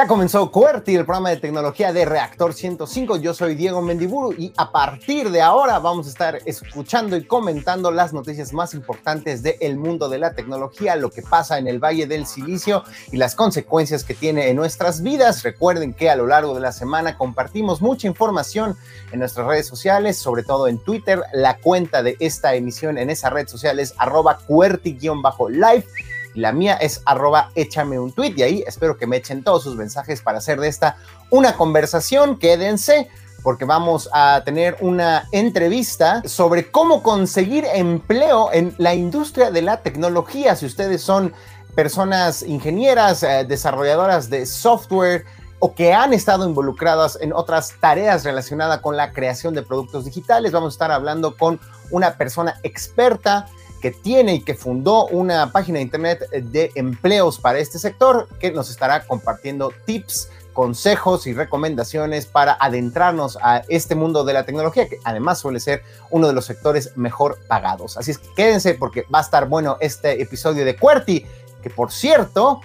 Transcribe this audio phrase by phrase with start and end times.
[0.00, 3.18] Ya comenzó QWERTY, el programa de tecnología de Reactor 105.
[3.18, 7.90] Yo soy Diego Mendiburu y a partir de ahora vamos a estar escuchando y comentando
[7.90, 12.06] las noticias más importantes del mundo de la tecnología, lo que pasa en el Valle
[12.06, 15.42] del Silicio y las consecuencias que tiene en nuestras vidas.
[15.42, 18.78] Recuerden que a lo largo de la semana compartimos mucha información
[19.12, 21.22] en nuestras redes sociales, sobre todo en Twitter.
[21.34, 25.84] La cuenta de esta emisión en esa red social es arroba QWERTY-live
[26.34, 29.76] la mía es arroba échame un tweet y ahí espero que me echen todos sus
[29.76, 30.96] mensajes para hacer de esta
[31.30, 32.38] una conversación.
[32.38, 33.08] Quédense
[33.42, 39.82] porque vamos a tener una entrevista sobre cómo conseguir empleo en la industria de la
[39.82, 40.56] tecnología.
[40.56, 41.32] Si ustedes son
[41.74, 45.24] personas ingenieras, eh, desarrolladoras de software,
[45.60, 50.52] o que han estado involucradas en otras tareas relacionadas con la creación de productos digitales.
[50.52, 51.60] Vamos a estar hablando con
[51.90, 53.46] una persona experta
[53.80, 58.52] que tiene y que fundó una página de internet de empleos para este sector, que
[58.52, 64.88] nos estará compartiendo tips, consejos y recomendaciones para adentrarnos a este mundo de la tecnología,
[64.88, 67.96] que además suele ser uno de los sectores mejor pagados.
[67.96, 71.26] Así es que quédense porque va a estar bueno este episodio de QWERTY,
[71.62, 72.60] que por cierto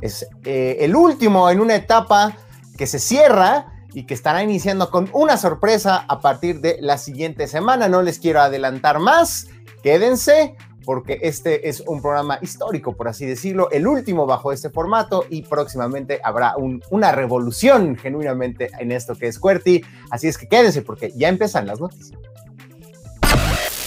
[0.00, 2.36] es eh, el último en una etapa
[2.76, 7.48] que se cierra y que estará iniciando con una sorpresa a partir de la siguiente
[7.48, 7.88] semana.
[7.88, 9.48] No les quiero adelantar más
[9.82, 15.24] Quédense porque este es un programa histórico, por así decirlo, el último bajo este formato
[15.28, 16.54] y próximamente habrá
[16.90, 19.84] una revolución genuinamente en esto que es QWERTY.
[20.10, 22.18] Así es que quédense porque ya empiezan las noticias.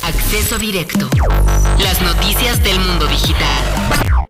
[0.03, 1.09] Acceso directo.
[1.79, 4.27] Las noticias del mundo digital.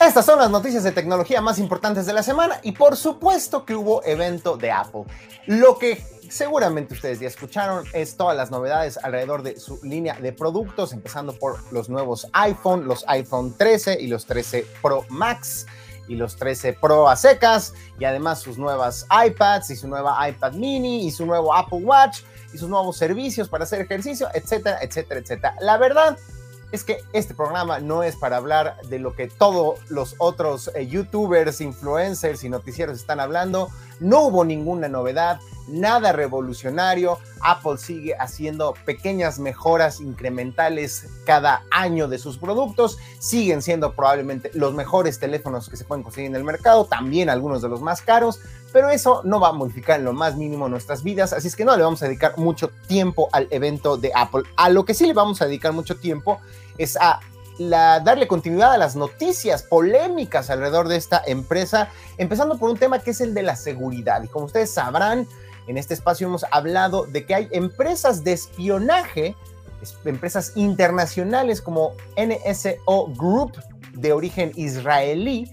[0.00, 3.74] Estas son las noticias de tecnología más importantes de la semana y por supuesto que
[3.74, 5.04] hubo evento de Apple.
[5.46, 6.02] Lo que
[6.34, 11.32] seguramente ustedes ya escucharon es todas las novedades alrededor de su línea de productos, empezando
[11.38, 15.66] por los nuevos iPhone, los iPhone 13 y los 13 Pro Max
[16.08, 20.54] y los 13 Pro a secas y además sus nuevas iPads y su nueva iPad
[20.54, 25.20] mini y su nuevo Apple Watch y sus nuevos servicios para hacer ejercicio, etcétera, etcétera,
[25.20, 25.56] etcétera.
[25.60, 26.18] La verdad
[26.74, 30.88] es que este programa no es para hablar de lo que todos los otros eh,
[30.88, 33.70] youtubers, influencers y noticieros están hablando.
[34.00, 37.18] No hubo ninguna novedad, nada revolucionario.
[37.40, 42.98] Apple sigue haciendo pequeñas mejoras incrementales cada año de sus productos.
[43.18, 47.62] Siguen siendo probablemente los mejores teléfonos que se pueden conseguir en el mercado, también algunos
[47.62, 48.40] de los más caros,
[48.72, 51.64] pero eso no va a modificar en lo más mínimo nuestras vidas, así es que
[51.64, 54.42] no le vamos a dedicar mucho tiempo al evento de Apple.
[54.56, 56.40] A lo que sí le vamos a dedicar mucho tiempo
[56.76, 57.20] es a
[57.58, 61.88] darle continuidad a las noticias polémicas alrededor de esta empresa,
[62.18, 64.22] empezando por un tema que es el de la seguridad.
[64.22, 65.26] Y como ustedes sabrán,
[65.66, 69.36] en este espacio hemos hablado de que hay empresas de espionaje,
[70.04, 73.52] empresas internacionales como NSO Group
[73.92, 75.50] de origen israelí,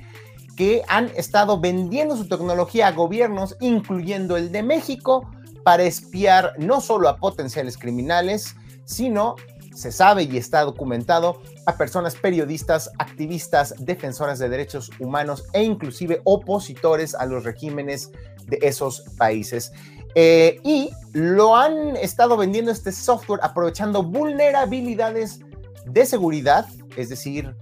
[0.56, 5.30] que han estado vendiendo su tecnología a gobiernos, incluyendo el de México,
[5.64, 9.36] para espiar no solo a potenciales criminales, sino
[9.74, 16.22] se sabe y está documentado a personas periodistas, activistas, defensoras de derechos humanos e inclusive
[16.24, 18.12] opositores a los regímenes
[18.48, 19.72] de esos países.
[20.16, 25.40] Eh, y lo han estado vendiendo este software aprovechando vulnerabilidades
[25.86, 26.66] de seguridad,
[26.98, 27.56] es decir,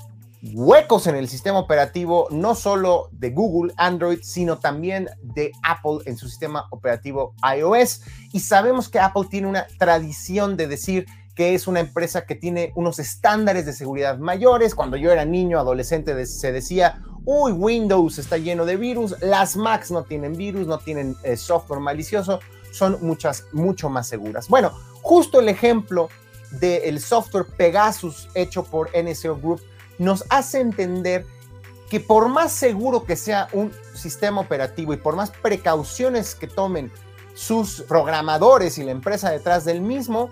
[0.53, 6.17] huecos en el sistema operativo, no solo de Google, Android, sino también de Apple en
[6.17, 8.01] su sistema operativo iOS.
[8.31, 11.05] Y sabemos que Apple tiene una tradición de decir
[11.39, 14.75] que es una empresa que tiene unos estándares de seguridad mayores.
[14.75, 19.89] Cuando yo era niño, adolescente, se decía, uy, Windows está lleno de virus, las Macs
[19.89, 22.41] no tienen virus, no tienen eh, software malicioso,
[22.71, 24.49] son muchas, mucho más seguras.
[24.49, 26.09] Bueno, justo el ejemplo
[26.59, 29.61] del software Pegasus hecho por NSO Group
[29.97, 31.25] nos hace entender
[31.89, 36.91] que por más seguro que sea un sistema operativo y por más precauciones que tomen
[37.33, 40.31] sus programadores y la empresa detrás del mismo,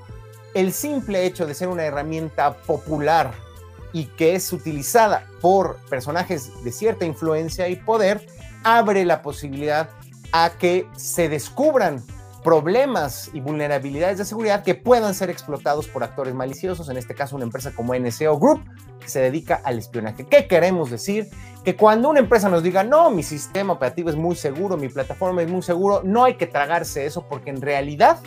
[0.57, 3.31] el simple hecho de ser una herramienta popular
[3.93, 8.25] y que es utilizada por personajes de cierta influencia y poder,
[8.63, 9.91] abre la posibilidad
[10.31, 12.03] a que se descubran
[12.43, 17.35] problemas y vulnerabilidades de seguridad que puedan ser explotados por actores maliciosos, en este caso
[17.35, 18.63] una empresa como NSO Group,
[18.99, 20.25] que se dedica al espionaje.
[20.25, 21.29] ¿Qué queremos decir?
[21.63, 25.43] Que cuando una empresa nos diga, no, mi sistema operativo es muy seguro, mi plataforma
[25.43, 28.17] es muy seguro, no hay que tragarse eso porque en realidad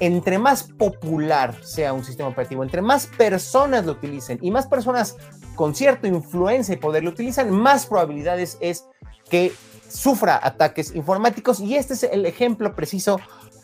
[0.00, 5.16] entre más popular sea un sistema operativo, entre más personas lo utilicen y más personas
[5.54, 8.84] con cierta influencia y poder lo utilizan, más probabilidades es
[9.30, 9.52] que
[9.88, 13.20] sufra ataques informáticos y este es el ejemplo preciso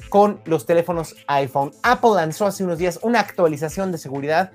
[0.09, 1.73] con los teléfonos iPhone.
[1.83, 4.53] Apple lanzó hace unos días una actualización de seguridad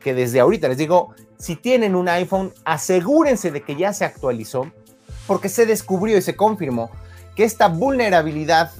[0.00, 4.70] que desde ahorita les digo, si tienen un iPhone, asegúrense de que ya se actualizó
[5.26, 6.90] porque se descubrió y se confirmó
[7.34, 8.70] que esta vulnerabilidad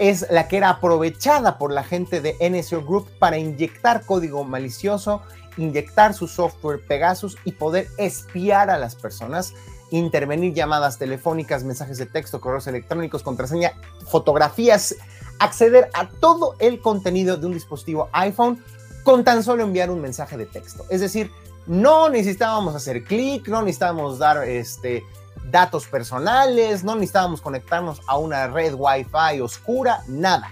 [0.00, 5.20] es la que era aprovechada por la gente de NSO Group para inyectar código malicioso,
[5.58, 9.52] inyectar su software Pegasus y poder espiar a las personas,
[9.90, 13.72] intervenir llamadas telefónicas, mensajes de texto, correos electrónicos, contraseña,
[14.08, 14.96] fotografías,
[15.38, 18.64] acceder a todo el contenido de un dispositivo iPhone
[19.04, 20.86] con tan solo enviar un mensaje de texto.
[20.88, 21.30] Es decir,
[21.66, 25.04] no necesitábamos hacer clic, no necesitábamos dar este,
[25.50, 30.50] datos personales, no necesitábamos conectarnos a una red Wi-Fi oscura, nada.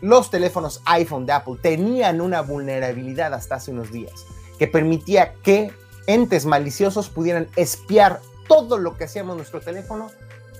[0.00, 4.26] Los teléfonos iPhone de Apple tenían una vulnerabilidad hasta hace unos días
[4.58, 5.72] que permitía que
[6.06, 10.10] entes maliciosos pudieran espiar todo lo que hacíamos en nuestro teléfono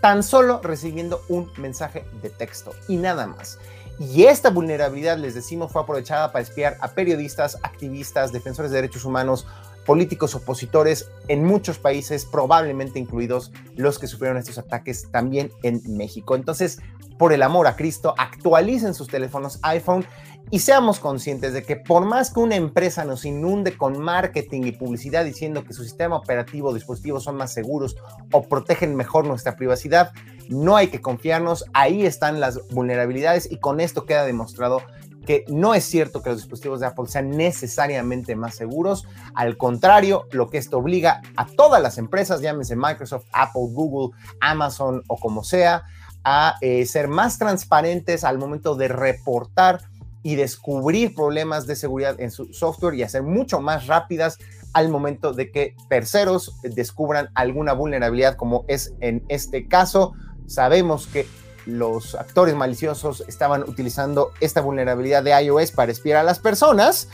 [0.01, 3.59] tan solo recibiendo un mensaje de texto y nada más.
[3.99, 9.05] Y esta vulnerabilidad, les decimos, fue aprovechada para espiar a periodistas, activistas, defensores de derechos
[9.05, 9.47] humanos,
[9.89, 16.37] políticos opositores en muchos países, probablemente incluidos los que sufrieron estos ataques también en México.
[16.37, 16.79] Entonces,
[17.19, 20.05] por el amor a Cristo, actualicen sus teléfonos iPhone
[20.51, 24.73] y seamos conscientes de que por más que una empresa nos inunde con marketing y
[24.73, 27.97] publicidad diciendo que su sistema operativo o dispositivos son más seguros
[28.31, 30.13] o protegen mejor nuestra privacidad,
[30.51, 34.83] no hay que confiarnos, ahí están las vulnerabilidades y con esto queda demostrado
[35.29, 39.07] que no es cierto que los dispositivos de Apple sean necesariamente más seguros.
[39.35, 45.03] Al contrario, lo que esto obliga a todas las empresas, llámense Microsoft, Apple, Google, Amazon
[45.07, 45.85] o como sea,
[46.25, 49.83] a eh, ser más transparentes al momento de reportar
[50.23, 54.39] y descubrir problemas de seguridad en su software y hacer mucho más rápidas
[54.73, 60.15] al momento de que terceros descubran alguna vulnerabilidad como es en este caso.
[60.47, 61.27] Sabemos que
[61.69, 67.09] los actores maliciosos estaban utilizando esta vulnerabilidad de iOS para espiar a las personas.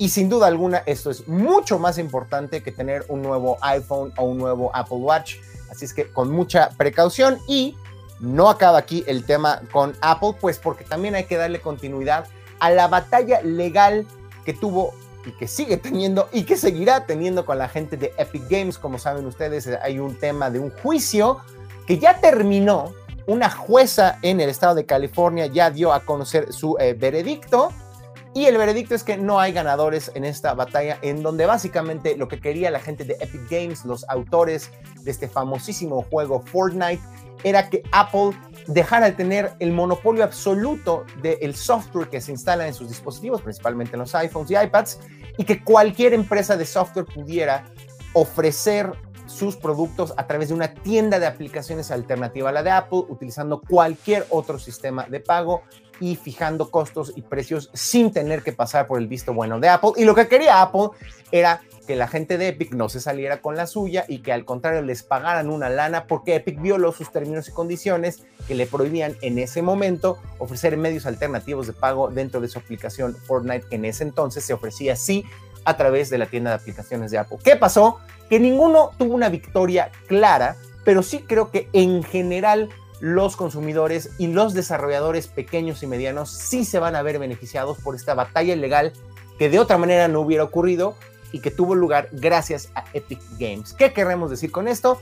[0.00, 4.24] Y sin duda alguna, esto es mucho más importante que tener un nuevo iPhone o
[4.24, 5.36] un nuevo Apple Watch.
[5.70, 7.76] Así es que con mucha precaución y
[8.18, 12.26] no acaba aquí el tema con Apple, pues porque también hay que darle continuidad
[12.58, 14.06] a la batalla legal
[14.44, 14.92] que tuvo
[15.24, 18.76] y que sigue teniendo y que seguirá teniendo con la gente de Epic Games.
[18.76, 21.38] Como saben ustedes, hay un tema de un juicio
[21.86, 22.92] que ya terminó
[23.30, 27.72] una jueza en el estado de California ya dio a conocer su eh, veredicto.
[28.34, 32.26] Y el veredicto es que no hay ganadores en esta batalla, en donde básicamente lo
[32.26, 34.70] que quería la gente de Epic Games, los autores
[35.02, 37.00] de este famosísimo juego Fortnite,
[37.44, 38.32] era que Apple
[38.66, 43.94] dejara de tener el monopolio absoluto del software que se instala en sus dispositivos, principalmente
[43.94, 44.98] en los iPhones y iPads,
[45.38, 47.64] y que cualquier empresa de software pudiera
[48.12, 48.92] ofrecer
[49.30, 53.60] sus productos a través de una tienda de aplicaciones alternativa a la de Apple, utilizando
[53.60, 55.62] cualquier otro sistema de pago
[56.00, 59.92] y fijando costos y precios sin tener que pasar por el visto bueno de Apple.
[59.96, 60.88] Y lo que quería Apple
[61.30, 64.44] era que la gente de Epic no se saliera con la suya y que al
[64.44, 69.16] contrario les pagaran una lana porque Epic violó sus términos y condiciones que le prohibían
[69.22, 73.84] en ese momento ofrecer medios alternativos de pago dentro de su aplicación Fortnite que en
[73.84, 75.24] ese entonces se ofrecía así
[75.64, 77.38] a través de la tienda de aplicaciones de Apple.
[77.42, 77.98] ¿Qué pasó?
[78.28, 82.68] Que ninguno tuvo una victoria clara, pero sí creo que en general
[83.00, 87.94] los consumidores y los desarrolladores pequeños y medianos sí se van a ver beneficiados por
[87.94, 88.92] esta batalla legal
[89.38, 90.96] que de otra manera no hubiera ocurrido
[91.32, 93.72] y que tuvo lugar gracias a Epic Games.
[93.72, 95.00] ¿Qué queremos decir con esto?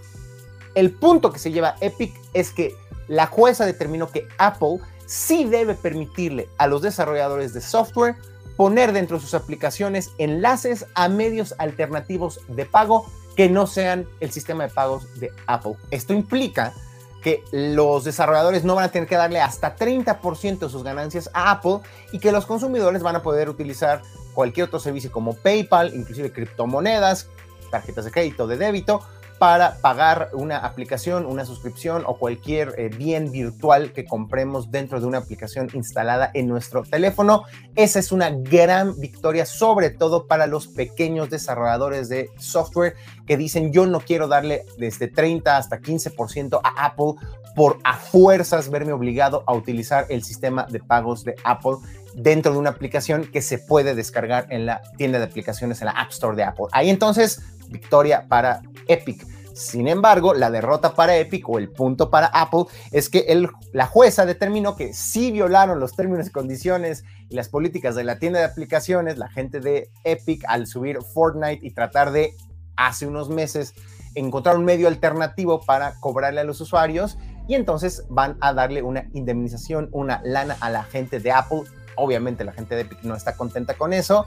[0.74, 2.74] El punto que se lleva Epic es que
[3.08, 8.16] la jueza determinó que Apple sí debe permitirle a los desarrolladores de software
[8.58, 14.32] poner dentro de sus aplicaciones enlaces a medios alternativos de pago que no sean el
[14.32, 15.76] sistema de pagos de Apple.
[15.92, 16.74] Esto implica
[17.22, 21.52] que los desarrolladores no van a tener que darle hasta 30% de sus ganancias a
[21.52, 21.78] Apple
[22.10, 24.02] y que los consumidores van a poder utilizar
[24.34, 27.28] cualquier otro servicio como PayPal, inclusive criptomonedas,
[27.70, 29.02] tarjetas de crédito, de débito,
[29.38, 35.06] para pagar una aplicación, una suscripción o cualquier eh, bien virtual que compremos dentro de
[35.06, 37.44] una aplicación instalada en nuestro teléfono.
[37.74, 42.94] Esa es una gran victoria, sobre todo para los pequeños desarrolladores de software
[43.26, 47.14] que dicen yo no quiero darle desde 30 hasta 15% a Apple
[47.54, 51.76] por a fuerzas verme obligado a utilizar el sistema de pagos de Apple
[52.18, 55.92] dentro de una aplicación que se puede descargar en la tienda de aplicaciones en la
[55.92, 56.66] App Store de Apple.
[56.72, 59.26] Ahí entonces victoria para Epic.
[59.54, 63.26] Sin embargo, la derrota para Epic o el punto para Apple es que
[63.72, 68.18] la jueza determinó que sí violaron los términos y condiciones y las políticas de la
[68.20, 72.34] tienda de aplicaciones, la gente de Epic al subir Fortnite y tratar de
[72.76, 73.74] hace unos meses
[74.14, 79.08] encontrar un medio alternativo para cobrarle a los usuarios y entonces van a darle una
[79.12, 81.62] indemnización, una lana a la gente de Apple.
[81.98, 84.26] Obviamente la gente de Epic no está contenta con eso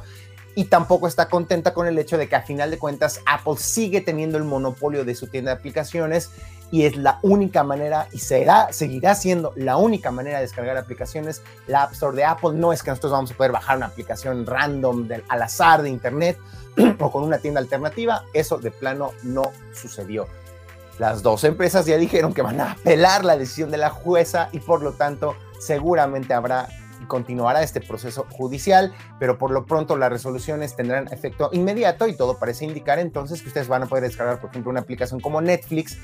[0.55, 4.01] y tampoco está contenta con el hecho de que a final de cuentas Apple sigue
[4.01, 6.31] teniendo el monopolio de su tienda de aplicaciones
[6.71, 11.41] y es la única manera y será, seguirá siendo la única manera de descargar aplicaciones.
[11.67, 14.45] La App Store de Apple no es que nosotros vamos a poder bajar una aplicación
[14.45, 16.37] random del, al azar de Internet
[16.99, 18.23] o con una tienda alternativa.
[18.33, 20.27] Eso de plano no sucedió.
[20.97, 24.59] Las dos empresas ya dijeron que van a apelar la decisión de la jueza y
[24.59, 26.69] por lo tanto seguramente habrá
[27.01, 32.15] y continuará este proceso judicial, pero por lo pronto las resoluciones tendrán efecto inmediato y
[32.15, 35.41] todo parece indicar entonces que ustedes van a poder descargar, por ejemplo, una aplicación como
[35.41, 35.97] Netflix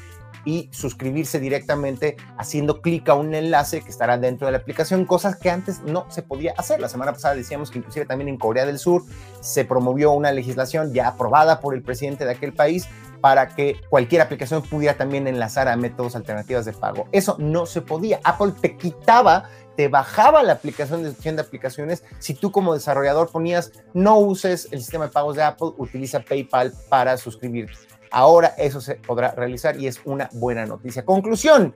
[0.46, 5.36] y suscribirse directamente haciendo clic a un enlace que estará dentro de la aplicación, cosas
[5.36, 6.80] que antes no se podía hacer.
[6.80, 9.04] La semana pasada decíamos que inclusive también en Corea del Sur
[9.42, 12.88] se promovió una legislación ya aprobada por el presidente de aquel país
[13.22, 17.08] para que cualquier aplicación pudiera también enlazar a métodos alternativos de pago.
[17.12, 18.20] Eso no se podía.
[18.24, 23.72] Apple te quitaba, te bajaba la aplicación de de aplicaciones si tú como desarrollador ponías
[23.94, 27.78] no uses el sistema de pagos de Apple, utiliza PayPal para suscribirte.
[28.10, 31.06] Ahora eso se podrá realizar y es una buena noticia.
[31.06, 31.76] Conclusión.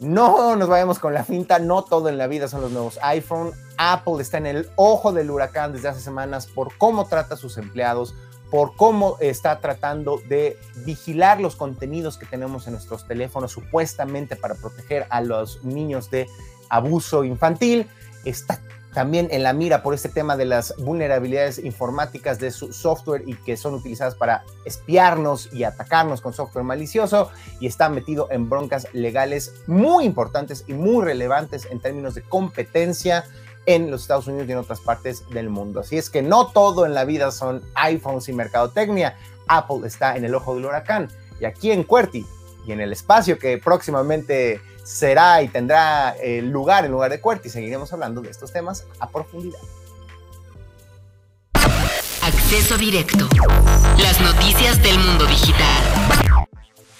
[0.00, 3.52] No nos vayamos con la finta, no todo en la vida son los nuevos iPhone.
[3.76, 7.58] Apple está en el ojo del huracán desde hace semanas por cómo trata a sus
[7.58, 8.14] empleados,
[8.50, 10.56] por cómo está tratando de
[10.86, 16.28] vigilar los contenidos que tenemos en nuestros teléfonos supuestamente para proteger a los niños de
[16.68, 17.86] abuso infantil.
[18.24, 18.60] Está
[18.98, 23.34] también en la mira por este tema de las vulnerabilidades informáticas de su software y
[23.34, 28.88] que son utilizadas para espiarnos y atacarnos con software malicioso y está metido en broncas
[28.92, 33.24] legales muy importantes y muy relevantes en términos de competencia
[33.66, 35.80] en los Estados Unidos y en otras partes del mundo.
[35.80, 39.16] Así es que no todo en la vida son iPhones y mercadotecnia.
[39.46, 41.08] Apple está en el ojo del huracán
[41.38, 42.26] y aquí en QWERTY
[42.66, 47.48] y en el espacio que próximamente será y tendrá eh, lugar en lugar de y
[47.50, 49.60] Seguiremos hablando de estos temas a profundidad.
[52.22, 53.28] Acceso directo.
[53.98, 55.84] Las noticias del mundo digital.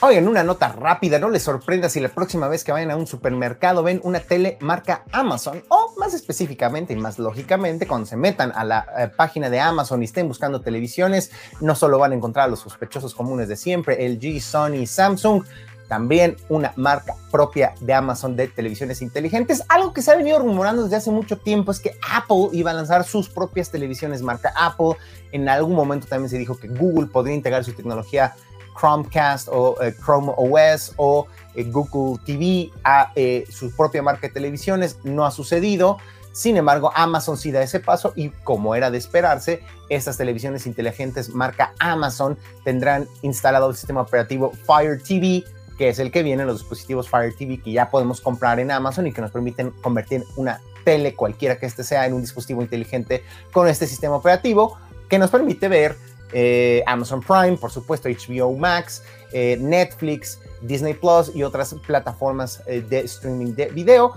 [0.00, 3.06] Oigan, una nota rápida, no les sorprenda si la próxima vez que vayan a un
[3.06, 8.52] supermercado ven una tele marca Amazon o más específicamente y más lógicamente cuando se metan
[8.54, 12.44] a la eh, página de Amazon y estén buscando televisiones, no solo van a encontrar
[12.44, 15.42] a los sospechosos comunes de siempre, LG, Sony, Samsung,
[15.88, 19.64] también una marca propia de Amazon de televisiones inteligentes.
[19.68, 22.74] Algo que se ha venido rumorando desde hace mucho tiempo es que Apple iba a
[22.74, 24.96] lanzar sus propias televisiones marca Apple.
[25.32, 28.34] En algún momento también se dijo que Google podría integrar su tecnología
[28.78, 34.32] Chromecast o eh, Chrome OS o eh, Google TV a eh, su propia marca de
[34.34, 34.98] televisiones.
[35.04, 35.98] No ha sucedido.
[36.32, 41.30] Sin embargo, Amazon sí da ese paso y como era de esperarse, estas televisiones inteligentes
[41.30, 45.42] marca Amazon tendrán instalado el sistema operativo Fire TV
[45.78, 48.70] que es el que viene en los dispositivos Fire TV que ya podemos comprar en
[48.70, 52.60] Amazon y que nos permiten convertir una tele, cualquiera que este sea, en un dispositivo
[52.60, 54.76] inteligente con este sistema operativo
[55.08, 55.96] que nos permite ver
[56.32, 62.82] eh, Amazon Prime, por supuesto HBO Max, eh, Netflix, Disney Plus y otras plataformas eh,
[62.82, 64.12] de streaming de video.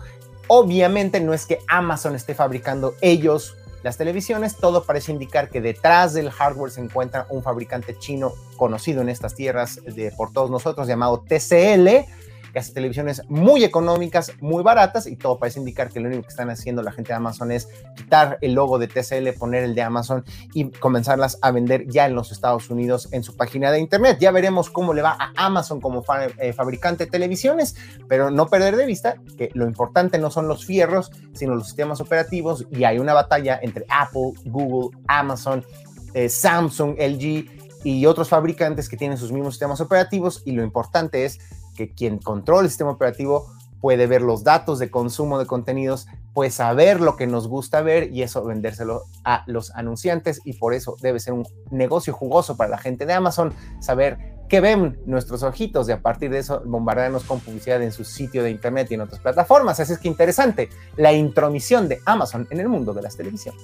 [0.48, 6.14] Obviamente no es que Amazon esté fabricando ellos las televisiones, todo parece indicar que detrás
[6.14, 10.88] del hardware se encuentra un fabricante chino conocido en estas tierras de, por todos nosotros
[10.88, 12.06] llamado TCL,
[12.60, 16.50] hace televisiones muy económicas, muy baratas y todo parece indicar que lo único que están
[16.50, 20.24] haciendo la gente de Amazon es quitar el logo de TCL, poner el de Amazon
[20.54, 24.18] y comenzarlas a vender ya en los Estados Unidos en su página de internet.
[24.20, 26.04] Ya veremos cómo le va a Amazon como
[26.38, 27.76] eh, fabricante de televisiones,
[28.08, 32.02] pero no perder de vista que lo importante no son los fierros, sino los sistemas
[32.02, 35.66] operativos y hay una batalla entre Apple, Google, Amazon,
[36.14, 41.26] eh, Samsung, LG y otros fabricantes que tienen sus mismos sistemas operativos y lo importante
[41.26, 41.40] es
[41.76, 43.48] que quien controla el sistema operativo
[43.82, 48.12] puede ver los datos de consumo de contenidos, puede saber lo que nos gusta ver
[48.14, 52.70] y eso vendérselo a los anunciantes y por eso debe ser un negocio jugoso para
[52.70, 57.24] la gente de Amazon saber qué ven nuestros ojitos y a partir de eso bombardearnos
[57.24, 59.80] con publicidad en su sitio de internet y en otras plataformas.
[59.80, 63.64] Así es que interesante la intromisión de Amazon en el mundo de las televisiones.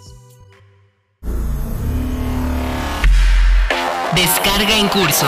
[4.16, 5.28] Descarga en curso.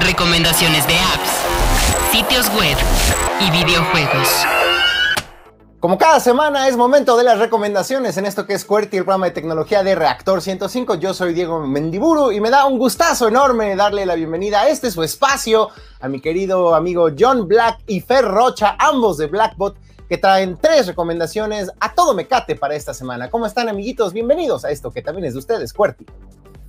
[0.00, 1.43] Recomendaciones de apps,
[2.14, 2.76] sitios web
[3.40, 4.46] y videojuegos.
[5.80, 9.26] Como cada semana es momento de las recomendaciones en esto que es QWERTY, el programa
[9.26, 10.94] de tecnología de Reactor 105.
[10.94, 14.92] Yo soy Diego Mendiburu y me da un gustazo enorme darle la bienvenida a este
[14.92, 19.76] su espacio a mi querido amigo John Black y Fer Rocha, ambos de Blackbot,
[20.08, 23.28] que traen tres recomendaciones a todo mecate para esta semana.
[23.28, 24.12] ¿Cómo están amiguitos?
[24.12, 26.06] Bienvenidos a esto que también es de ustedes, QWERTY.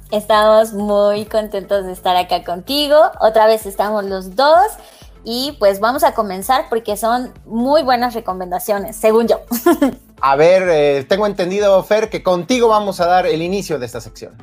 [0.10, 2.98] Estamos muy contentos de estar acá contigo.
[3.20, 4.72] Otra vez estamos los dos
[5.26, 9.42] y pues vamos a comenzar porque son muy buenas recomendaciones, según yo.
[10.22, 14.00] A ver, eh, tengo entendido, Fer, que contigo vamos a dar el inicio de esta
[14.00, 14.34] sección.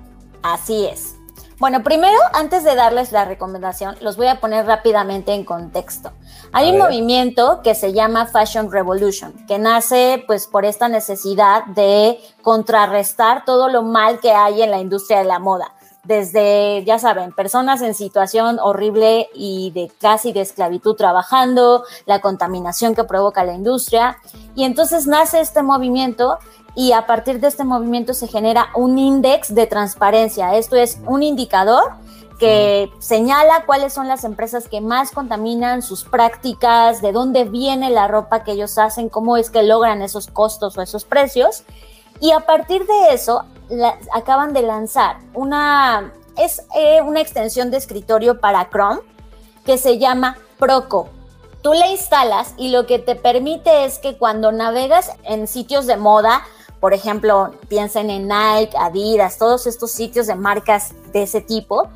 [0.42, 1.14] Así es.
[1.58, 6.10] Bueno, primero, antes de darles la recomendación, los voy a poner rápidamente en contexto.
[6.52, 12.18] Hay un movimiento que se llama Fashion Revolution, que nace pues por esta necesidad de
[12.42, 15.72] contrarrestar todo lo mal que hay en la industria de la moda
[16.04, 22.94] desde, ya saben, personas en situación horrible y de casi de esclavitud trabajando, la contaminación
[22.94, 24.18] que provoca la industria.
[24.56, 26.38] Y entonces nace este movimiento
[26.74, 30.56] y a partir de este movimiento se genera un índice de transparencia.
[30.56, 31.92] Esto es un indicador
[32.40, 38.08] que señala cuáles son las empresas que más contaminan, sus prácticas, de dónde viene la
[38.08, 41.62] ropa que ellos hacen, cómo es que logran esos costos o esos precios.
[42.18, 43.44] Y a partir de eso,
[44.12, 49.00] acaban de lanzar una, es eh, una extensión de escritorio para Chrome
[49.64, 51.08] que se llama Proco.
[51.62, 55.96] Tú la instalas y lo que te permite es que cuando navegas en sitios de
[55.96, 56.42] moda,
[56.80, 61.88] por ejemplo, piensen en Nike, Adidas, todos estos sitios de marcas de ese tipo,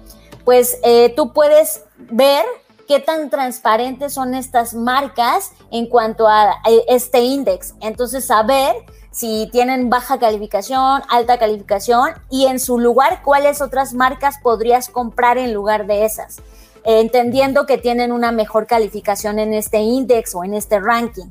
[0.44, 2.44] pues eh, tú puedes ver
[2.86, 6.54] qué tan transparentes son estas marcas en cuanto a
[6.86, 7.74] este índice.
[7.80, 8.76] Entonces, saber
[9.16, 15.38] si tienen baja calificación, alta calificación y en su lugar cuáles otras marcas podrías comprar
[15.38, 16.42] en lugar de esas,
[16.84, 21.24] entendiendo que tienen una mejor calificación en este índice o en este ranking.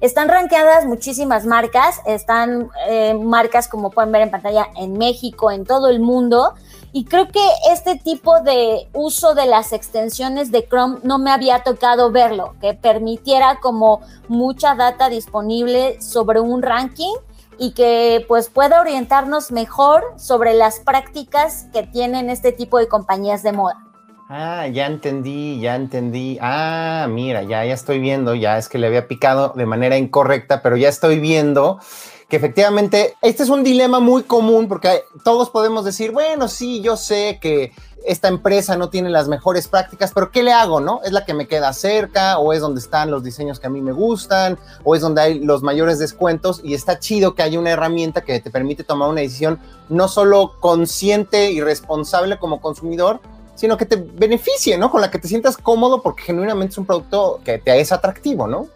[0.00, 5.64] Están rankeadas muchísimas marcas, están eh, marcas como pueden ver en pantalla en México, en
[5.64, 6.54] todo el mundo,
[6.92, 11.64] y creo que este tipo de uso de las extensiones de Chrome no me había
[11.64, 17.14] tocado verlo, que permitiera como mucha data disponible sobre un ranking
[17.58, 23.42] y que pues pueda orientarnos mejor sobre las prácticas que tienen este tipo de compañías
[23.42, 23.76] de moda.
[24.28, 26.38] Ah, ya entendí, ya entendí.
[26.40, 30.62] Ah, mira, ya, ya estoy viendo, ya es que le había picado de manera incorrecta,
[30.62, 31.78] pero ya estoy viendo
[32.32, 36.96] que efectivamente este es un dilema muy común porque todos podemos decir, bueno, sí, yo
[36.96, 37.72] sé que
[38.06, 41.00] esta empresa no tiene las mejores prácticas, pero ¿qué le hago, no?
[41.04, 43.80] ¿Es la que me queda cerca o es donde están los diseños que a mí
[43.80, 46.60] me gustan o es donde hay los mayores descuentos?
[46.64, 50.54] Y está chido que haya una herramienta que te permite tomar una decisión no solo
[50.60, 53.20] consciente y responsable como consumidor,
[53.54, 54.90] sino que te beneficie, ¿no?
[54.90, 58.46] Con la que te sientas cómodo porque genuinamente es un producto que te es atractivo,
[58.46, 58.66] ¿no?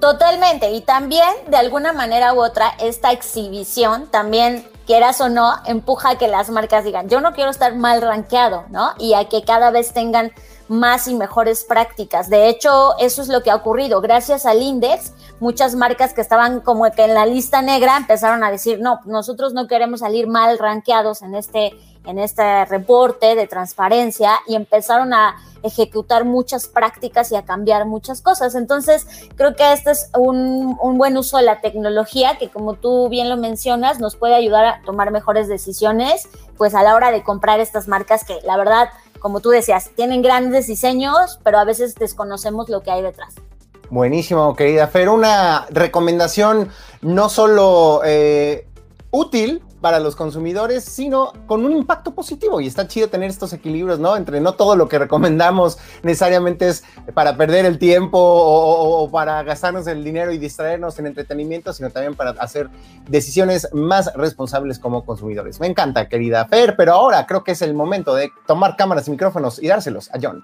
[0.00, 0.70] Totalmente.
[0.70, 6.18] Y también, de alguna manera u otra, esta exhibición también quieras o no, empuja a
[6.18, 8.92] que las marcas digan, yo no quiero estar mal rankeado, ¿no?
[8.98, 10.32] Y a que cada vez tengan
[10.68, 12.30] más y mejores prácticas.
[12.30, 14.00] De hecho, eso es lo que ha ocurrido.
[14.00, 18.50] Gracias al index, muchas marcas que estaban como que en la lista negra empezaron a
[18.50, 21.72] decir, no, nosotros no queremos salir mal rankeados en este,
[22.04, 28.20] en este reporte de transparencia y empezaron a ejecutar muchas prácticas y a cambiar muchas
[28.20, 28.54] cosas.
[28.54, 33.08] Entonces, creo que este es un, un buen uso de la tecnología que, como tú
[33.08, 37.22] bien lo mencionas, nos puede ayudar a tomar mejores decisiones, pues a la hora de
[37.22, 38.88] comprar estas marcas que la verdad
[39.24, 43.36] como tú decías, tienen grandes diseños, pero a veces desconocemos lo que hay detrás.
[43.90, 45.08] Buenísimo, querida Fer.
[45.08, 46.68] Una recomendación
[47.02, 48.66] no solo eh,
[49.10, 52.58] útil para los consumidores, sino con un impacto positivo.
[52.58, 54.16] Y está chido tener estos equilibrios, ¿no?
[54.16, 59.86] Entre no todo lo que recomendamos necesariamente es para perder el tiempo o, para gastarnos
[59.86, 62.70] el dinero y distraernos en entretenimiento, sino también para hacer
[63.10, 65.60] decisiones más responsables como consumidores.
[65.60, 69.10] Me encanta, querida Fer, pero ahora creo que es el momento de tomar cámaras y
[69.10, 70.42] micrófonos y dárselos a John.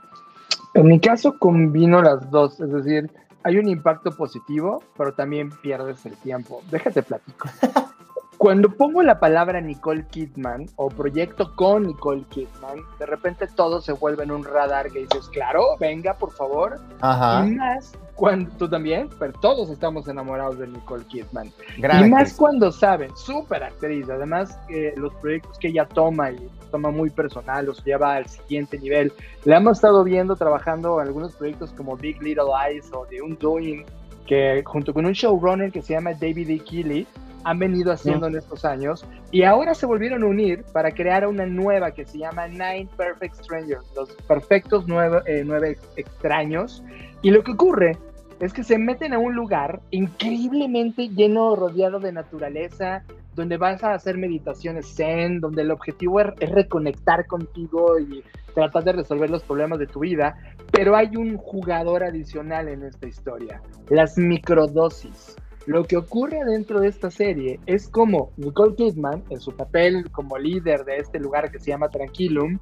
[0.74, 3.11] En mi caso combino las dos, es decir,
[3.42, 6.62] hay un impacto positivo, pero también pierdes el tiempo.
[6.70, 7.48] Déjate platico.
[8.40, 13.92] Cuando pongo la palabra Nicole Kidman o proyecto con Nicole Kidman, de repente todo se
[13.92, 16.81] vuelve en un radar que dices, claro, venga, por favor.
[17.03, 17.46] Ajá.
[17.46, 21.53] Y más cuando tú también, pero todos estamos enamorados de Nicole Kidman.
[21.76, 26.90] y más cuando saben, súper actriz, además eh, los proyectos que ella toma y toma
[26.90, 29.12] muy personal, los lleva al siguiente nivel.
[29.44, 33.85] Le hemos estado viendo trabajando en algunos proyectos como Big Little Eyes o The Undoing,
[34.26, 36.59] que junto con un showrunner que se llama David E.
[36.61, 37.07] Keeley,
[37.44, 41.46] han venido haciendo en estos años y ahora se volvieron a unir para crear una
[41.46, 46.83] nueva que se llama Nine Perfect Strangers, los perfectos nueve, eh, nueve extraños.
[47.22, 47.96] Y lo que ocurre
[48.40, 53.94] es que se meten a un lugar increíblemente lleno, rodeado de naturaleza, donde vas a
[53.94, 58.24] hacer meditaciones zen, donde el objetivo es, es reconectar contigo y
[58.55, 60.37] tratar de resolver los problemas de tu vida,
[60.72, 65.37] pero hay un jugador adicional en esta historia, las microdosis.
[65.66, 70.38] Lo que ocurre dentro de esta serie es como Nicole Kidman, en su papel como
[70.38, 72.59] líder de este lugar que se llama Tranquilum,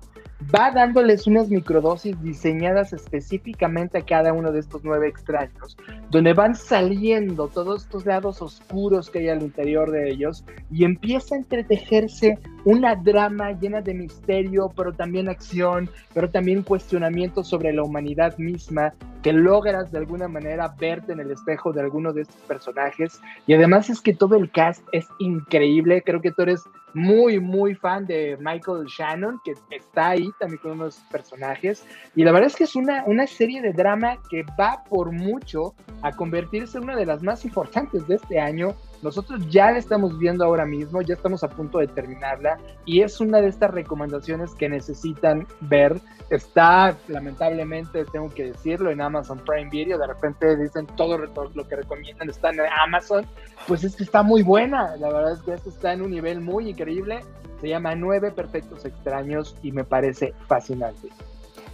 [0.55, 5.77] va dándoles unas microdosis diseñadas específicamente a cada uno de estos nueve extraños,
[6.11, 11.35] donde van saliendo todos estos lados oscuros que hay al interior de ellos y empieza
[11.35, 17.83] a entretejerse una drama llena de misterio, pero también acción, pero también cuestionamientos sobre la
[17.83, 22.42] humanidad misma, que logras de alguna manera verte en el espejo de alguno de estos
[22.42, 23.22] personajes.
[23.46, 26.02] Y además es que todo el cast es increíble.
[26.04, 30.72] Creo que tú eres muy, muy fan de Michael Shannon, que está ahí también con
[30.72, 31.87] unos personajes.
[32.14, 35.74] Y la verdad es que es una, una serie de drama que va por mucho
[36.02, 38.74] a convertirse en una de las más importantes de este año.
[39.03, 43.21] Nosotros ya la estamos viendo ahora mismo, ya estamos a punto de terminarla y es
[43.21, 46.01] una de estas recomendaciones que necesitan ver.
[46.31, 49.99] Está, lamentablemente, tengo que decirlo, en Amazon Prime Video.
[49.99, 53.25] De repente dicen todo lo que recomiendan está en Amazon.
[53.67, 54.97] Pues es que está muy buena.
[54.97, 57.21] La verdad es que esto está en un nivel muy increíble.
[57.61, 61.09] Se llama Nueve Perfectos Extraños y me parece fascinante.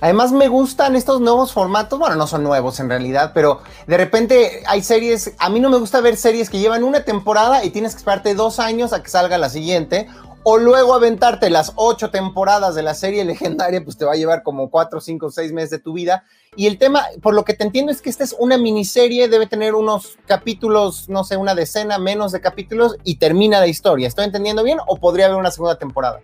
[0.01, 4.63] Además me gustan estos nuevos formatos, bueno, no son nuevos en realidad, pero de repente
[4.67, 7.93] hay series, a mí no me gusta ver series que llevan una temporada y tienes
[7.93, 10.09] que esperarte dos años a que salga la siguiente,
[10.47, 14.43] o luego aventarte las ocho temporadas de la serie legendaria, pues te va a llevar
[14.43, 16.25] como cuatro, cinco, seis meses de tu vida.
[16.55, 19.47] Y el tema, por lo que te entiendo, es que esta es una miniserie, debe
[19.47, 24.07] tener unos capítulos, no sé, una decena menos de capítulos y termina la historia.
[24.07, 26.21] ¿Estoy entendiendo bien o podría haber una segunda temporada?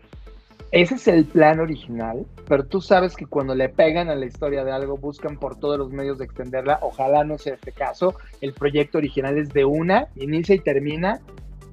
[0.72, 4.64] Ese es el plan original, pero tú sabes que cuando le pegan a la historia
[4.64, 6.78] de algo, buscan por todos los medios de extenderla.
[6.82, 8.14] Ojalá no sea este caso.
[8.40, 11.20] El proyecto original es de una, inicia y termina,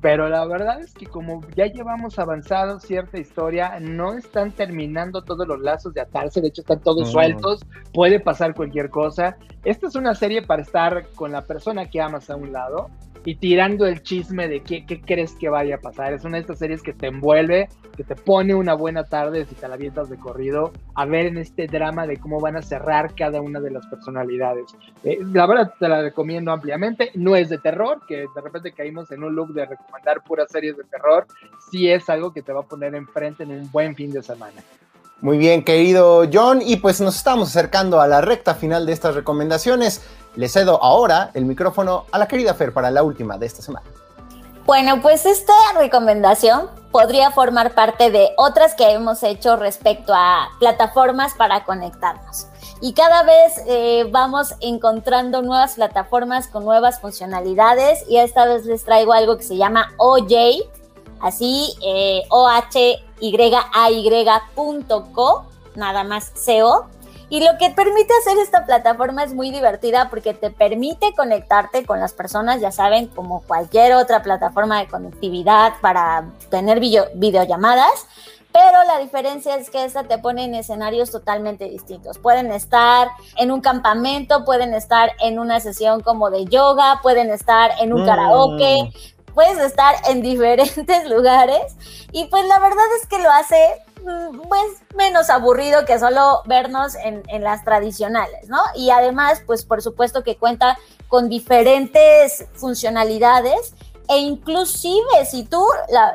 [0.02, 5.48] pero la verdad es que como ya llevamos avanzado cierta historia, no están terminando todos
[5.48, 9.38] los lazos de atarse, de hecho están todos sueltos, puede pasar cualquier cosa.
[9.64, 12.90] Esta es una serie para estar con la persona que amas a un lado
[13.26, 16.14] y tirando el chisme de qué, qué, crees que vaya a pasar.
[16.14, 19.56] Es una de estas series que te envuelve, que te pone una buena tarde si
[19.56, 23.16] te la avientas de corrido, a ver en este drama de cómo van a cerrar
[23.16, 24.76] cada una de las personalidades.
[25.04, 27.12] Eh, la verdad te la recomiendo ampliamente.
[27.16, 30.78] No es de terror, que de repente caímos en un look de recomendar puras series
[30.78, 31.26] de terror.
[31.72, 34.62] Sí es algo que te va a poner enfrente en un buen fin de semana.
[35.20, 39.16] Muy bien, querido John, y pues nos estamos acercando a la recta final de estas
[39.16, 40.04] recomendaciones.
[40.36, 43.88] Le cedo ahora el micrófono a la querida Fer para la última de esta semana.
[44.68, 51.34] Bueno, pues esta recomendación podría formar parte de otras que hemos hecho respecto a plataformas
[51.34, 52.48] para conectarnos.
[52.80, 58.84] Y cada vez eh, vamos encontrando nuevas plataformas con nuevas funcionalidades y esta vez les
[58.84, 60.62] traigo algo que se llama OJ,
[61.22, 62.96] así eh, O-H-Y-A-Y.co,
[65.76, 66.88] nada más CO
[67.30, 72.00] y lo que permite hacer esta plataforma es muy divertida porque te permite conectarte con
[72.00, 78.08] las personas, ya saben, como cualquier otra plataforma de conectividad para tener videollamadas.
[78.54, 82.18] Pero la diferencia es que esta te pone en escenarios totalmente distintos.
[82.18, 87.72] Pueden estar en un campamento, pueden estar en una sesión como de yoga, pueden estar
[87.82, 89.17] en un karaoke, mm.
[89.38, 91.76] Puedes estar en diferentes lugares.
[92.12, 93.84] Y pues la verdad es que lo hace
[94.50, 94.64] pues
[94.96, 98.58] menos aburrido que solo vernos en, las tradicionales, ¿no?
[98.74, 103.76] Y además, pues por supuesto que cuenta con diferentes funcionalidades
[104.10, 105.62] e inclusive si tú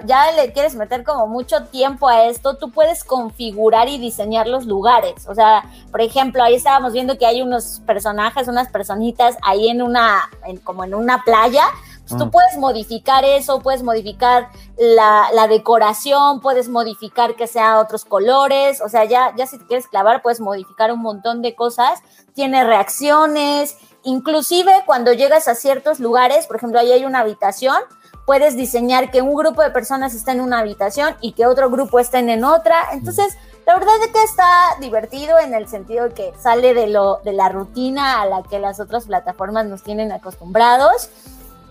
[0.04, 4.64] ya le quieres meter como mucho tiempo a esto, tú puedes configurar y diseñar los
[4.64, 5.28] lugares.
[5.28, 9.82] O sea, por ejemplo, ahí estábamos viendo que hay unos personajes, unas personitas ahí en
[9.82, 10.30] una,
[10.64, 11.64] como en una playa
[12.08, 12.30] tú mm.
[12.30, 19.04] puedes modificar eso, puedes modificar la, decoración, puedes modificar que sea otros colores, o sea,
[19.04, 22.00] ya, ya si te quieres clavar, puedes modificar un montón de cosas.
[22.34, 27.76] Tiene reacciones, inclusive cuando llegas a ciertos lugares, por ejemplo, ahí hay una habitación,
[28.24, 31.98] puedes diseñar que un grupo de personas esté en una habitación y que otro grupo
[31.98, 32.88] esté en otra.
[32.92, 33.36] Entonces,
[33.66, 37.32] la verdad es que está divertido en el sentido de que sale de, lo, de
[37.32, 41.10] la rutina a la que las otras plataformas nos tienen acostumbrados.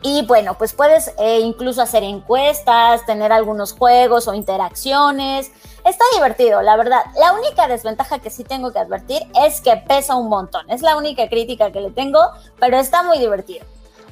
[0.04, 5.52] Y bueno, pues puedes eh, incluso hacer encuestas, tener algunos juegos o interacciones.
[5.86, 7.02] Está divertido, la verdad.
[7.20, 10.70] La única desventaja que sí tengo que advertir es que pesa un montón.
[10.72, 12.20] Es la única crítica que le tengo,
[12.60, 13.66] pero está muy divertido.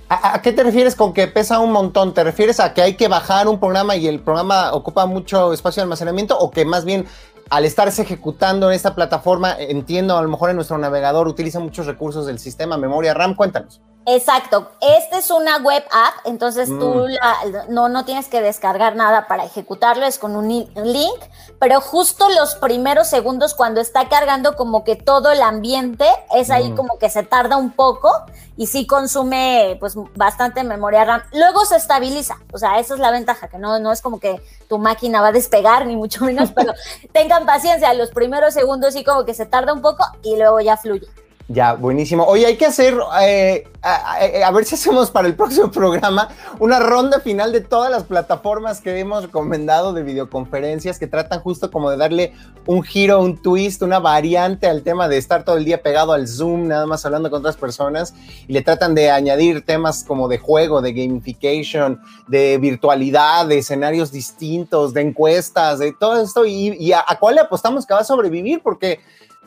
[0.09, 2.15] ¿A, qué te refieres con que pesa un montón?
[2.15, 5.81] ¿Te refieres a que hay que bajar un programa y el programa ocupa mucho espacio
[5.81, 7.05] de almacenamiento o que más bien
[7.51, 11.85] al estarse ejecutando en esta plataforma, entiendo, a lo mejor en nuestro navegador utiliza muchos
[11.85, 13.35] recursos del sistema memoria RAM?
[13.35, 13.81] Cuéntanos.
[14.11, 17.71] Exacto, esta es una web app, entonces tú Mm.
[17.73, 21.19] no, no tienes que descargar nada para ejecutarlo, es con un li- link,
[21.59, 26.71] pero justo los primeros segundos cuando está cargando como que todo el ambiente, es ahí
[26.71, 26.75] Mm.
[26.75, 28.11] como que se tarda un poco
[28.57, 31.21] y sí consume pues bastante memoria RAM.
[31.33, 34.41] Luego se estabiliza, o sea, esa es la ventaja, que no, no es como que
[34.67, 36.73] tu máquina va a despegar, ni mucho menos, pero
[37.13, 40.77] tengan paciencia, los primeros segundos sí como que se tarda un poco y luego ya
[40.77, 41.07] fluye.
[41.51, 42.25] Ya, buenísimo.
[42.25, 46.79] Oye, hay que hacer, eh, a, a- ver si hacemos para el próximo programa una
[46.79, 51.89] ronda final de todas las plataformas que hemos recomendado de videoconferencias que tratan justo como
[51.89, 52.33] de darle
[52.67, 56.27] un giro, un twist, una variante al tema de estar todo el día pegado al
[56.27, 58.13] Zoom, nada más hablando con otras personas,
[58.47, 64.11] y le tratan de añadir temas como de juego, de gamification, de virtualidad, de escenarios
[64.11, 68.61] distintos, de encuestas, de todo esto, y, a cuál le apostamos que va a sobrevivir,
[68.61, 68.99] porque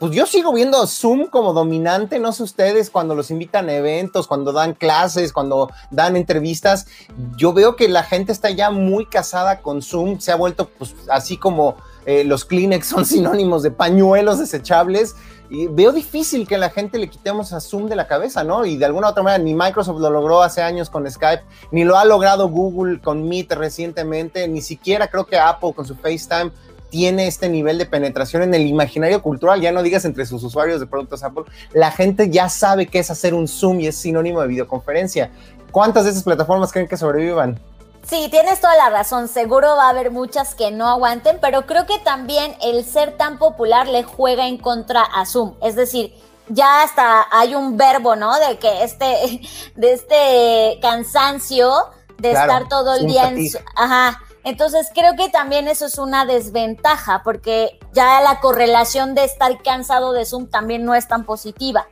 [0.03, 4.27] pues yo sigo viendo Zoom como dominante, no sé ustedes, cuando los invitan a eventos,
[4.27, 6.89] cuando dan clases, cuando dan entrevistas,
[7.37, 10.97] yo veo que la gente está ya muy casada con Zoom, se ha vuelto pues
[11.09, 15.15] así como eh, los Kleenex son sinónimos de pañuelos desechables.
[15.51, 18.65] Y veo difícil que la gente le quitemos a Zoom de la cabeza, ¿no?
[18.65, 21.97] Y de alguna otra manera, ni Microsoft lo logró hace años con Skype, ni lo
[21.97, 26.51] ha logrado Google con Meet recientemente, ni siquiera creo que Apple con su FaceTime
[26.93, 30.79] tiene este nivel de penetración en el imaginario cultural, ya no digas entre sus usuarios
[30.79, 34.43] de productos Apple, la gente ya sabe qué es hacer un Zoom y es sinónimo
[34.43, 35.31] de videoconferencia.
[35.71, 37.59] ¿Cuántas de esas plataformas creen que sobrevivan?
[38.07, 39.27] Sí, tienes toda la razón.
[39.29, 43.39] Seguro va a haber muchas que no aguanten, pero creo que también el ser tan
[43.39, 45.55] popular le juega en contra a Zoom.
[45.63, 46.13] Es decir,
[46.49, 48.39] ya hasta hay un verbo, ¿no?
[48.39, 49.41] De que este,
[49.77, 51.73] de este cansancio
[52.19, 54.21] de Claro, estar todo el día en Ajá.
[54.45, 60.13] Entonces creo que también eso es una desventaja, porque ya la correlación de estar cansado
[60.13, 61.87] de Zoom también no es tan positiva.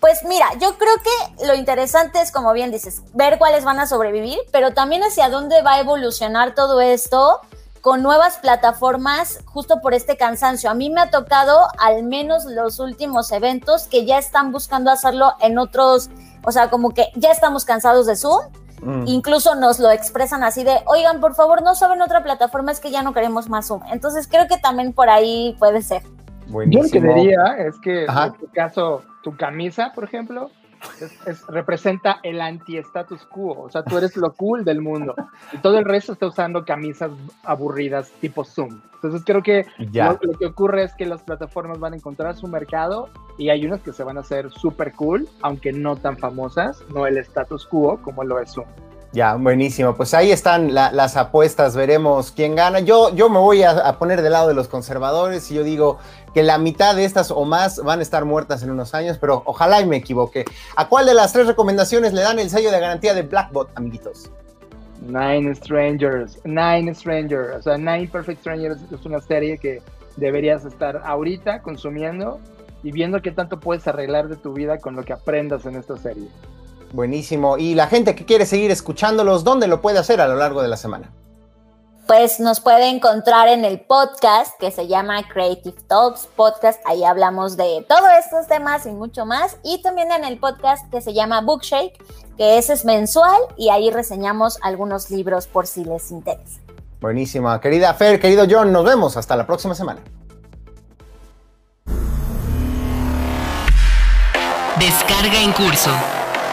[0.00, 3.86] Pues mira, yo creo que lo interesante es, como bien dices, ver cuáles van a
[3.86, 7.40] sobrevivir, pero también hacia dónde va a evolucionar todo esto
[7.80, 10.70] con nuevas plataformas justo por este cansancio.
[10.70, 15.34] A mí me ha tocado al menos los últimos eventos que ya están buscando hacerlo
[15.40, 16.10] en otros,
[16.44, 18.44] o sea, como que ya estamos cansados de Zoom,
[18.84, 19.04] Mm.
[19.06, 22.90] incluso nos lo expresan así de, oigan, por favor, no saben otra plataforma, es que
[22.90, 23.82] ya no queremos más Zoom.
[23.90, 26.02] Entonces creo que también por ahí puede ser.
[26.02, 27.06] Yo Buenísimo.
[27.06, 28.26] lo que diría es que Ajá.
[28.26, 30.50] en tu caso, tu camisa, por ejemplo,
[31.00, 33.62] es- es- representa el anti-status quo.
[33.62, 35.14] O sea, tú eres lo cool del mundo.
[35.52, 37.10] Y todo el resto está usando camisas
[37.44, 38.80] aburridas tipo Zoom.
[38.94, 40.12] Entonces creo que Ya.
[40.12, 43.66] lo, lo que ocurre es que las plataformas van a encontrar su mercado y hay
[43.66, 47.66] unas que se van a hacer súper cool, aunque no tan famosas, no el status
[47.66, 48.66] quo como lo es Zoom.
[49.14, 49.94] Ya, buenísimo.
[49.94, 52.80] Pues ahí están la- las apuestas, veremos quién gana.
[52.80, 55.98] Yo, yo me voy a, a poner del lado de los conservadores y yo digo
[56.34, 59.44] que la mitad de estas o más van a estar muertas en unos años, pero
[59.46, 60.44] ojalá y me equivoque.
[60.74, 64.32] ¿A cuál de las tres recomendaciones le dan el sello de garantía de Blackbot, amiguitos?
[65.00, 69.80] Nine Strangers, Nine Strangers, o sea, Nine Perfect Strangers es una serie que
[70.16, 72.40] deberías estar ahorita consumiendo
[72.82, 75.96] y viendo qué tanto puedes arreglar de tu vida con lo que aprendas en esta
[75.96, 76.26] serie.
[76.94, 77.58] Buenísimo.
[77.58, 80.68] Y la gente que quiere seguir escuchándolos, ¿dónde lo puede hacer a lo largo de
[80.68, 81.12] la semana?
[82.06, 86.80] Pues nos puede encontrar en el podcast que se llama Creative Talks Podcast.
[86.84, 89.56] Ahí hablamos de todos estos temas y mucho más.
[89.64, 91.98] Y también en el podcast que se llama Bookshake,
[92.36, 96.60] que ese es mensual y ahí reseñamos algunos libros por si les interesa.
[97.00, 97.60] Buenísima.
[97.60, 99.16] Querida Fer, querido John, nos vemos.
[99.16, 100.00] Hasta la próxima semana.
[104.78, 105.90] Descarga en curso.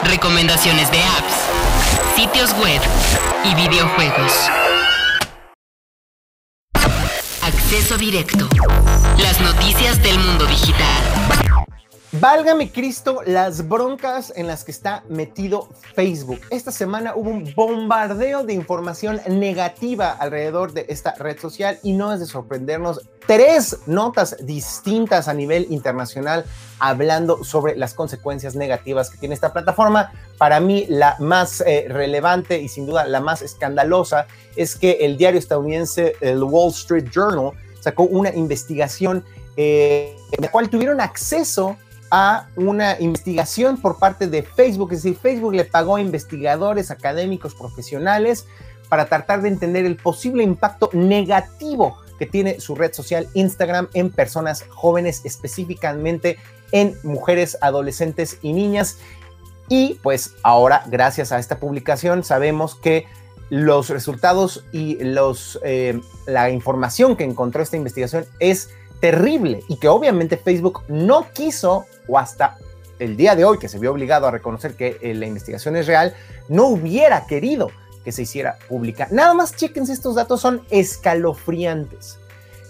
[0.03, 2.81] Recomendaciones de apps, sitios web
[3.45, 4.33] y videojuegos.
[7.41, 8.49] Acceso directo.
[9.19, 11.70] Las noticias del mundo digital.
[12.21, 16.39] Válgame Cristo las broncas en las que está metido Facebook.
[16.51, 22.13] Esta semana hubo un bombardeo de información negativa alrededor de esta red social y no
[22.13, 23.01] es de sorprendernos.
[23.25, 26.45] Tres notas distintas a nivel internacional
[26.77, 30.11] hablando sobre las consecuencias negativas que tiene esta plataforma.
[30.37, 35.17] Para mí la más eh, relevante y sin duda la más escandalosa es que el
[35.17, 39.25] diario estadounidense, el Wall Street Journal, sacó una investigación
[39.57, 41.77] eh, en la cual tuvieron acceso
[42.11, 47.55] a una investigación por parte de Facebook, es decir, Facebook le pagó a investigadores académicos
[47.55, 48.45] profesionales
[48.89, 54.11] para tratar de entender el posible impacto negativo que tiene su red social Instagram en
[54.11, 56.37] personas jóvenes, específicamente
[56.73, 58.97] en mujeres, adolescentes y niñas.
[59.69, 63.07] Y pues ahora, gracias a esta publicación, sabemos que
[63.49, 68.69] los resultados y los, eh, la información que encontró esta investigación es
[69.01, 72.57] terrible y que obviamente Facebook no quiso o hasta
[72.99, 75.87] el día de hoy, que se vio obligado a reconocer que eh, la investigación es
[75.87, 76.13] real,
[76.47, 77.71] no hubiera querido
[78.05, 79.07] que se hiciera pública.
[79.11, 82.19] Nada más chequense estos datos, son escalofriantes.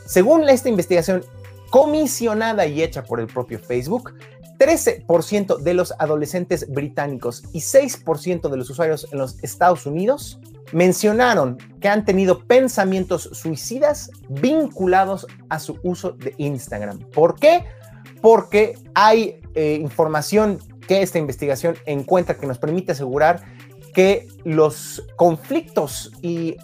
[0.05, 1.23] Según esta investigación
[1.69, 4.13] comisionada y hecha por el propio Facebook,
[4.57, 10.39] 13% de los adolescentes británicos y 6% de los usuarios en los Estados Unidos
[10.71, 16.99] mencionaron que han tenido pensamientos suicidas vinculados a su uso de Instagram.
[17.11, 17.65] ¿Por qué?
[18.21, 23.43] Porque hay eh, información que esta investigación encuentra que nos permite asegurar
[23.93, 26.57] que los conflictos y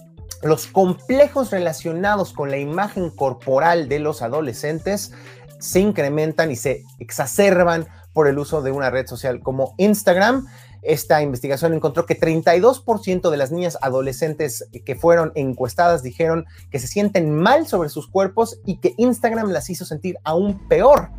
[0.44, 5.14] los complejos relacionados con la imagen corporal de los adolescentes
[5.60, 10.48] se incrementan y se exacerban por el uso de una red social como Instagram.
[10.82, 16.88] Esta investigación encontró que 32% de las niñas adolescentes que fueron encuestadas dijeron que se
[16.88, 21.12] sienten mal sobre sus cuerpos y que Instagram las hizo sentir aún peor.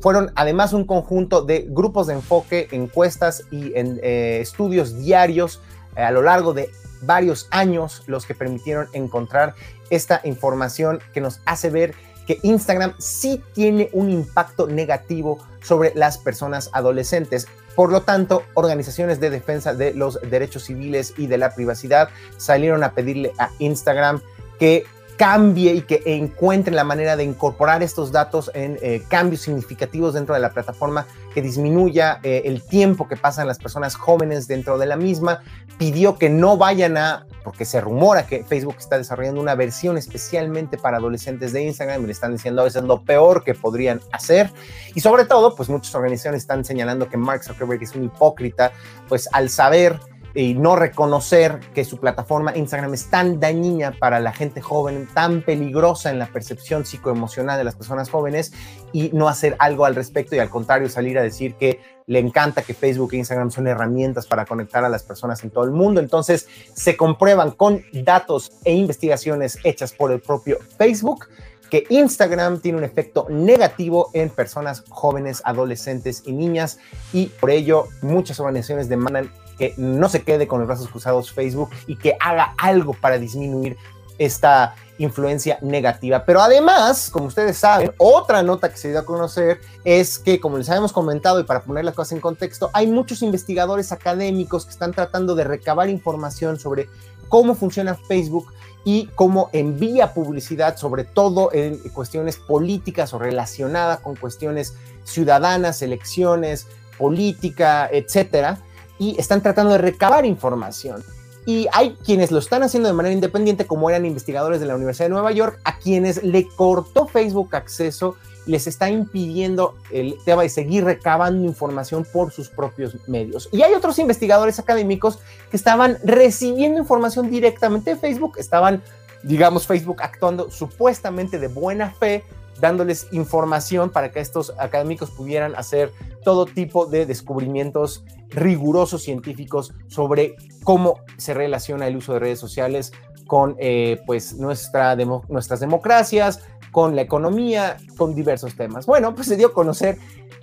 [0.00, 5.62] Fueron además un conjunto de grupos de enfoque, encuestas y en, eh, estudios diarios
[5.94, 6.68] eh, a lo largo de
[7.02, 9.54] varios años los que permitieron encontrar
[9.88, 11.94] esta información que nos hace ver
[12.28, 17.48] que Instagram sí tiene un impacto negativo sobre las personas adolescentes.
[17.74, 22.84] Por lo tanto, organizaciones de defensa de los derechos civiles y de la privacidad salieron
[22.84, 24.20] a pedirle a Instagram
[24.58, 24.84] que
[25.18, 30.32] cambie y que encuentren la manera de incorporar estos datos en eh, cambios significativos dentro
[30.32, 34.86] de la plataforma, que disminuya eh, el tiempo que pasan las personas jóvenes dentro de
[34.86, 35.42] la misma.
[35.76, 40.78] Pidió que no vayan a, porque se rumora que Facebook está desarrollando una versión especialmente
[40.78, 44.52] para adolescentes de Instagram y le están diciendo a veces lo peor que podrían hacer.
[44.94, 48.70] Y sobre todo, pues muchas organizaciones están señalando que Mark Zuckerberg es un hipócrita,
[49.08, 49.98] pues al saber
[50.34, 55.42] y no reconocer que su plataforma Instagram es tan dañina para la gente joven, tan
[55.42, 58.52] peligrosa en la percepción psicoemocional de las personas jóvenes
[58.92, 62.62] y no hacer algo al respecto y al contrario salir a decir que le encanta
[62.62, 66.00] que Facebook e Instagram son herramientas para conectar a las personas en todo el mundo.
[66.00, 71.26] Entonces se comprueban con datos e investigaciones hechas por el propio Facebook
[71.68, 76.78] que Instagram tiene un efecto negativo en personas jóvenes, adolescentes y niñas
[77.12, 81.70] y por ello muchas organizaciones demandan que no se quede con los brazos cruzados Facebook
[81.86, 83.76] y que haga algo para disminuir
[84.18, 86.24] esta influencia negativa.
[86.24, 90.58] Pero además, como ustedes saben, otra nota que se dio a conocer es que, como
[90.58, 94.72] les habíamos comentado y para poner las cosas en contexto, hay muchos investigadores académicos que
[94.72, 96.88] están tratando de recabar información sobre
[97.28, 98.52] cómo funciona Facebook
[98.84, 106.66] y cómo envía publicidad, sobre todo en cuestiones políticas o relacionadas con cuestiones ciudadanas, elecciones,
[106.96, 108.58] política, etcétera
[108.98, 111.02] y están tratando de recabar información.
[111.46, 115.06] Y hay quienes lo están haciendo de manera independiente, como eran investigadores de la Universidad
[115.06, 120.50] de Nueva York, a quienes le cortó Facebook acceso, les está impidiendo el tema de
[120.50, 123.48] seguir recabando información por sus propios medios.
[123.52, 128.82] Y hay otros investigadores académicos que estaban recibiendo información directamente de Facebook, estaban,
[129.22, 132.24] digamos, Facebook actuando supuestamente de buena fe,
[132.60, 135.92] dándoles información para que estos académicos pudieran hacer
[136.24, 142.92] todo tipo de descubrimientos rigurosos científicos sobre cómo se relaciona el uso de redes sociales
[143.26, 146.40] con eh, pues nuestra nuestras democracias,
[146.72, 148.86] con la economía, con diversos temas.
[148.86, 149.98] Bueno, pues se dio a conocer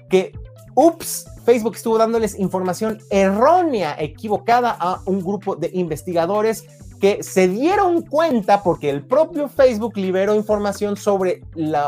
[0.09, 0.31] que,
[0.75, 6.65] ups, Facebook estuvo dándoles información errónea, equivocada a un grupo de investigadores
[6.99, 11.43] que se dieron cuenta porque el propio Facebook liberó información sobre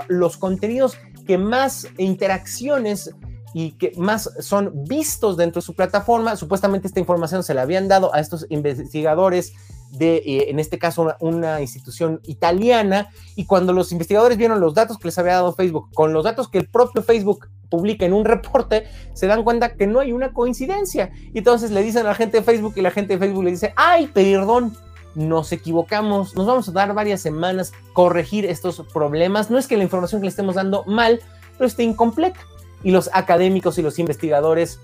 [0.08, 3.14] los contenidos que más interacciones
[3.60, 6.36] y que más son vistos dentro de su plataforma.
[6.36, 9.54] Supuestamente esta información se la habían dado a estos investigadores
[9.90, 15.00] de, eh, en este caso, una, institución italiana, y cuando los investigadores vieron los datos
[15.00, 18.26] que les había dado Facebook con los datos que el propio Facebook publica en un
[18.26, 21.10] reporte, se dan cuenta que no hay una coincidencia.
[21.34, 23.50] Y entonces le dicen a la gente de Facebook y la gente de Facebook le
[23.50, 24.78] dice, ay, perdón,
[25.16, 29.50] nos equivocamos, nos vamos a dar varias semanas corregir estos problemas.
[29.50, 31.22] No es que la información que le estemos dando mal,
[31.58, 32.40] pero esté incompleta.
[32.84, 34.80] Y los académicos y los investigadores,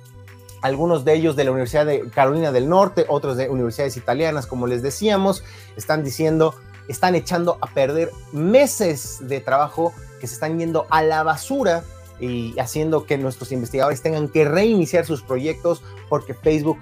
[0.61, 4.67] algunos de ellos de la Universidad de Carolina del Norte, otros de universidades italianas, como
[4.67, 5.43] les decíamos,
[5.75, 6.55] están diciendo,
[6.87, 11.83] están echando a perder meses de trabajo que se están yendo a la basura
[12.19, 16.77] y haciendo que nuestros investigadores tengan que reiniciar sus proyectos porque Facebook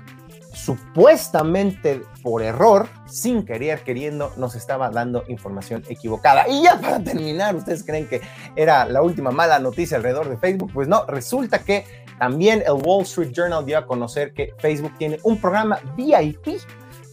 [0.54, 6.48] supuestamente por error, sin querer queriendo, nos estaba dando información equivocada.
[6.48, 8.22] Y ya para terminar, ¿ustedes creen que
[8.56, 10.72] era la última mala noticia alrededor de Facebook?
[10.74, 11.86] Pues no, resulta que
[12.20, 16.60] también el Wall Street Journal dio a conocer que Facebook tiene un programa VIP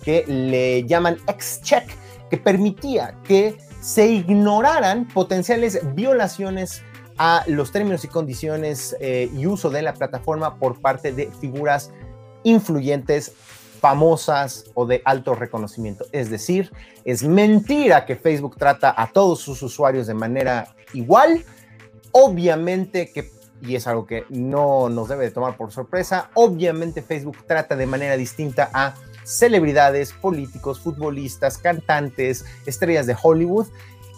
[0.03, 1.85] que le llaman X-Check,
[2.31, 6.83] que permitía que se ignoraran potenciales violaciones
[7.17, 11.91] a los términos y condiciones eh, y uso de la plataforma por parte de figuras
[12.49, 13.33] influyentes,
[13.81, 16.07] famosas o de alto reconocimiento.
[16.13, 16.73] Es decir,
[17.05, 21.45] es mentira que Facebook trata a todos sus usuarios de manera igual.
[22.13, 23.31] Obviamente que,
[23.63, 27.87] y es algo que no nos debe de tomar por sorpresa, obviamente Facebook trata de
[27.87, 28.95] manera distinta a
[29.25, 33.67] celebridades, políticos, futbolistas, cantantes, estrellas de Hollywood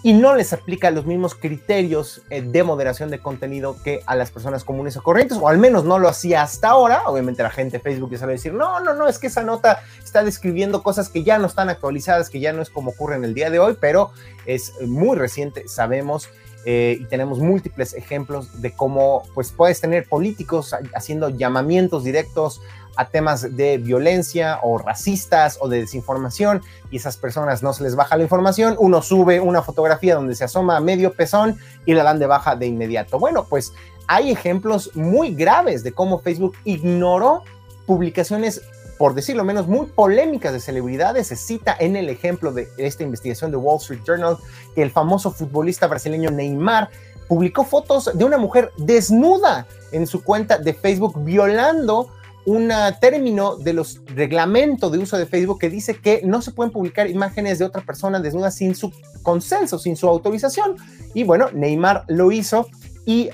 [0.02, 4.30] y no les aplica los mismos criterios eh, de moderación de contenido que a las
[4.30, 7.02] personas comunes o corrientes, o al menos no lo hacía hasta ahora.
[7.06, 9.82] Obviamente la gente de Facebook ya sabe decir, no, no, no, es que esa nota
[10.02, 13.24] está describiendo cosas que ya no están actualizadas, que ya no es como ocurre en
[13.24, 14.10] el día de hoy, pero
[14.46, 16.30] es muy reciente, sabemos.
[16.66, 22.60] Eh, y tenemos múltiples ejemplos de cómo pues puedes tener políticos haciendo llamamientos directos
[22.96, 27.96] a temas de violencia o racistas o de desinformación y esas personas no se les
[27.96, 32.18] baja la información, uno sube una fotografía donde se asoma medio pezón y la dan
[32.18, 33.18] de baja de inmediato.
[33.18, 33.72] Bueno, pues
[34.06, 37.44] hay ejemplos muy graves de cómo Facebook ignoró
[37.86, 38.60] publicaciones
[39.00, 41.28] por decirlo menos, muy polémicas de celebridades.
[41.28, 44.36] Se cita en el ejemplo de esta investigación de Wall Street Journal
[44.74, 46.90] que el famoso futbolista brasileño Neymar
[47.26, 52.10] publicó fotos de una mujer desnuda en su cuenta de Facebook violando
[52.44, 52.70] un
[53.00, 57.08] término de los reglamentos de uso de Facebook que dice que no se pueden publicar
[57.08, 58.92] imágenes de otra persona desnuda sin su
[59.22, 60.76] consenso, sin su autorización.
[61.14, 62.68] Y bueno, Neymar lo hizo
[63.06, 63.30] y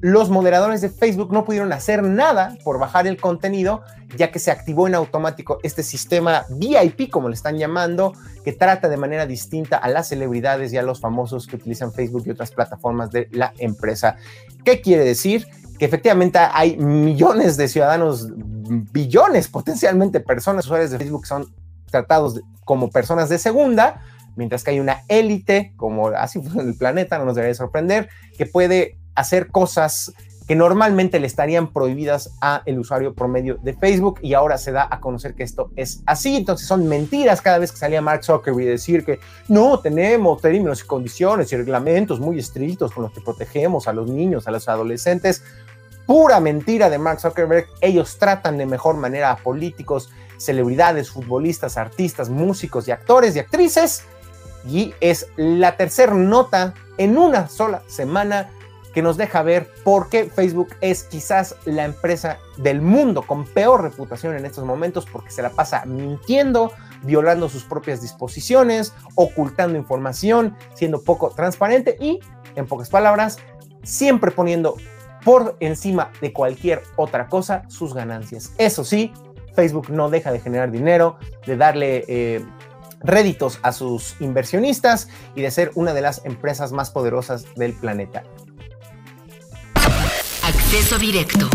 [0.00, 3.82] los moderadores de Facebook no pudieron hacer nada por bajar el contenido,
[4.16, 8.12] ya que se activó en automático este sistema VIP, como le están llamando,
[8.44, 12.24] que trata de manera distinta a las celebridades y a los famosos que utilizan Facebook
[12.26, 14.16] y otras plataformas de la empresa.
[14.64, 15.46] ¿Qué quiere decir?
[15.78, 18.28] que efectivamente hay millones de ciudadanos,
[18.92, 21.46] billones potencialmente personas usuarias de Facebook son
[21.86, 24.02] tratados como personas de segunda,
[24.36, 28.44] mientras que hay una élite, como así en el planeta, no nos debería sorprender, que
[28.44, 30.12] puede hacer cosas
[30.46, 34.88] que normalmente le estarían prohibidas a el usuario promedio de Facebook y ahora se da
[34.90, 36.36] a conocer que esto es así.
[36.36, 40.86] Entonces son mentiras cada vez que salía Mark Zuckerberg decir que no tenemos términos y
[40.86, 45.42] condiciones y reglamentos muy estrictos con los que protegemos a los niños, a los adolescentes
[46.08, 47.66] pura mentira de Mark Zuckerberg.
[47.82, 54.04] Ellos tratan de mejor manera a políticos, celebridades, futbolistas, artistas, músicos y actores y actrices.
[54.66, 58.48] Y es la tercera nota en una sola semana
[58.92, 63.82] que nos deja ver por qué Facebook es quizás la empresa del mundo con peor
[63.82, 66.72] reputación en estos momentos porque se la pasa mintiendo,
[67.02, 72.20] violando sus propias disposiciones, ocultando información, siendo poco transparente y,
[72.56, 73.38] en pocas palabras,
[73.82, 74.76] siempre poniendo
[75.24, 78.52] por encima de cualquier otra cosa sus ganancias.
[78.58, 79.12] Eso sí,
[79.54, 82.44] Facebook no deja de generar dinero, de darle eh,
[83.00, 88.22] réditos a sus inversionistas y de ser una de las empresas más poderosas del planeta.
[90.70, 91.48] Directo.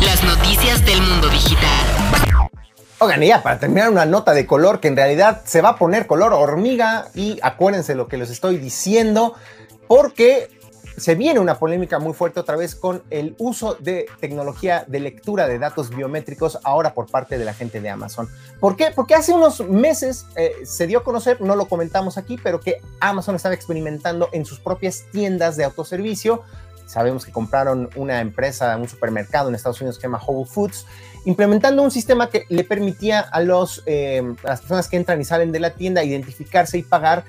[0.00, 2.50] Las noticias del mundo digital.
[2.98, 5.76] Oigan, y ya para terminar una nota de color que en realidad se va a
[5.76, 9.34] poner color hormiga y acuérdense lo que les estoy diciendo
[9.86, 10.48] porque
[10.96, 15.46] se viene una polémica muy fuerte otra vez con el uso de tecnología de lectura
[15.46, 18.28] de datos biométricos ahora por parte de la gente de Amazon.
[18.58, 18.88] ¿Por qué?
[18.94, 22.82] Porque hace unos meses eh, se dio a conocer, no lo comentamos aquí, pero que
[22.98, 26.42] Amazon estaba experimentando en sus propias tiendas de autoservicio.
[26.90, 30.86] Sabemos que compraron una empresa, un supermercado en Estados Unidos que se llama Whole Foods,
[31.24, 35.52] implementando un sistema que le permitía a, los, eh, las personas que entran y salen
[35.52, 37.24] de la tienda identificarse y pagar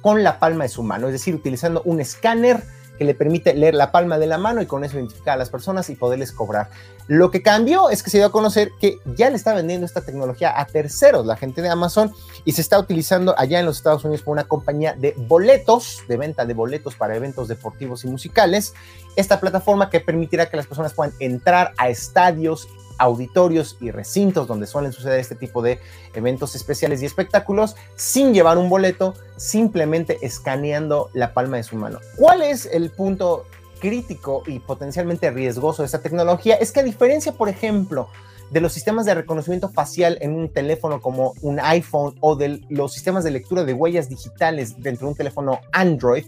[0.00, 2.62] con la palma de su mano, es decir, utilizando un escáner
[3.02, 5.50] que le permite leer la palma de la mano y con eso identificar a las
[5.50, 6.70] personas y poderles cobrar.
[7.08, 10.02] Lo que cambió es que se dio a conocer que ya le está vendiendo esta
[10.02, 12.12] tecnología a terceros, la gente de Amazon,
[12.44, 16.16] y se está utilizando allá en los Estados Unidos por una compañía de boletos, de
[16.16, 18.72] venta de boletos para eventos deportivos y musicales.
[19.16, 22.68] Esta plataforma que permitirá que las personas puedan entrar a estadios
[23.02, 25.80] auditorios y recintos donde suelen suceder este tipo de
[26.14, 31.98] eventos especiales y espectáculos sin llevar un boleto, simplemente escaneando la palma de su mano.
[32.16, 33.44] ¿Cuál es el punto
[33.80, 36.54] crítico y potencialmente riesgoso de esta tecnología?
[36.54, 38.08] Es que a diferencia, por ejemplo,
[38.50, 42.92] de los sistemas de reconocimiento facial en un teléfono como un iPhone o de los
[42.92, 46.26] sistemas de lectura de huellas digitales dentro de un teléfono Android,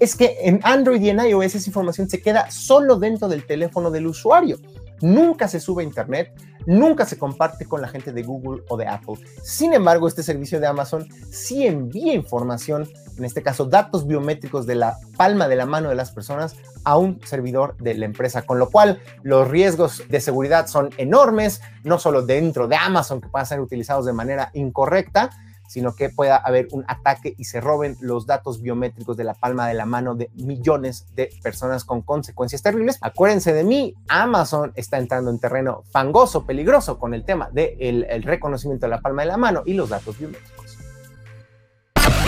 [0.00, 3.92] es que en Android y en iOS esa información se queda solo dentro del teléfono
[3.92, 4.58] del usuario
[5.00, 6.32] nunca se sube a Internet,
[6.66, 9.16] nunca se comparte con la gente de Google o de Apple.
[9.42, 14.74] Sin embargo, este servicio de Amazon sí envía información, en este caso datos biométricos de
[14.74, 18.58] la palma de la mano de las personas a un servidor de la empresa, con
[18.58, 23.46] lo cual los riesgos de seguridad son enormes, no solo dentro de Amazon que puedan
[23.46, 25.30] ser utilizados de manera incorrecta,
[25.68, 29.68] sino que pueda haber un ataque y se roben los datos biométricos de la palma
[29.68, 32.98] de la mano de millones de personas con consecuencias terribles.
[33.00, 38.22] Acuérdense de mí, Amazon está entrando en terreno fangoso, peligroso con el tema del el
[38.22, 40.78] reconocimiento de la palma de la mano y los datos biométricos.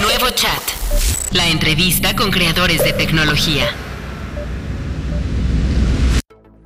[0.01, 0.63] Nuevo chat.
[1.33, 3.65] La entrevista con creadores de tecnología.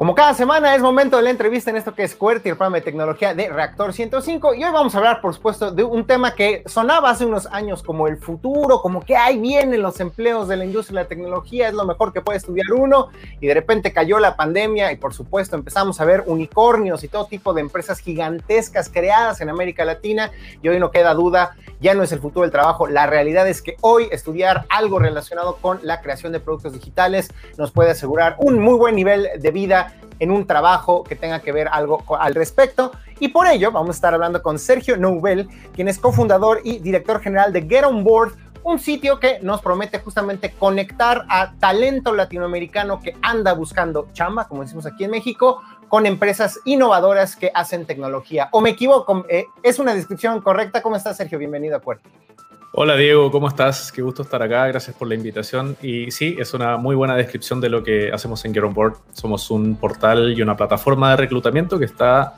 [0.03, 2.79] Como cada semana es momento de la entrevista en esto que es QWERTY, el programa
[2.79, 4.55] de tecnología de Reactor 105.
[4.55, 7.85] Y hoy vamos a hablar, por supuesto, de un tema que sonaba hace unos años
[7.85, 11.69] como el futuro, como que ahí vienen los empleos de la industria de la tecnología,
[11.69, 13.11] es lo mejor que puede estudiar uno.
[13.41, 17.27] Y de repente cayó la pandemia y, por supuesto, empezamos a ver unicornios y todo
[17.27, 20.33] tipo de empresas gigantescas creadas en América Latina.
[20.65, 22.89] Y hoy no queda duda, ya no es el futuro del trabajo.
[22.89, 27.71] La realidad es que hoy estudiar algo relacionado con la creación de productos digitales nos
[27.71, 29.92] puede asegurar un muy buen nivel de vida
[30.23, 32.93] en un trabajo que tenga que ver algo al respecto.
[33.19, 37.21] Y por ello vamos a estar hablando con Sergio Nobel, quien es cofundador y director
[37.21, 43.01] general de Get On Board, un sitio que nos promete justamente conectar a talento latinoamericano
[43.01, 48.49] que anda buscando chamba, como decimos aquí en México, con empresas innovadoras que hacen tecnología.
[48.53, 49.27] ¿O me equivoco?
[49.29, 50.83] Eh, ¿Es una descripción correcta?
[50.83, 51.37] ¿Cómo estás, Sergio?
[51.37, 52.09] Bienvenido a Puerto.
[52.75, 53.93] Hola Diego, ¿cómo estás?
[53.93, 55.77] Qué gusto estar acá, gracias por la invitación.
[55.83, 58.95] Y sí, es una muy buena descripción de lo que hacemos en Get On Board.
[59.13, 62.37] Somos un portal y una plataforma de reclutamiento que está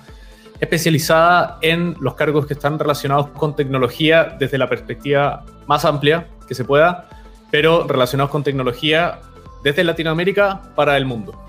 [0.59, 6.57] especializada en los cargos que están relacionados con tecnología desde la perspectiva más amplia que
[6.57, 7.09] se pueda,
[7.53, 9.21] pero relacionados con tecnología
[9.63, 11.44] desde Latinoamérica para el mundo.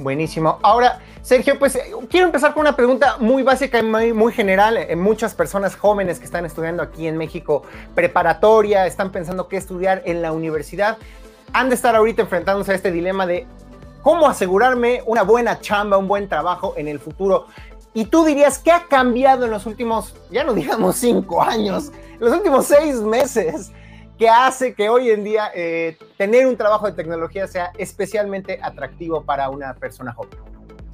[0.00, 0.58] Buenísimo.
[0.62, 4.78] Ahora, Sergio, pues eh, quiero empezar con una pregunta muy básica y muy, general.
[4.78, 10.00] En muchas personas jóvenes que están estudiando aquí en México preparatoria, están pensando qué estudiar
[10.06, 10.96] en la universidad,
[11.52, 13.46] han de estar ahorita enfrentándose a este dilema de
[14.00, 17.46] cómo asegurarme una buena chamba, un buen trabajo en el futuro.
[17.92, 22.20] Y tú dirías, ¿qué ha cambiado en los últimos, ya no digamos cinco años, en
[22.20, 23.70] los últimos seis meses?
[24.20, 29.24] Que hace que hoy en día eh, tener un trabajo de tecnología sea especialmente atractivo
[29.24, 30.38] para una persona joven?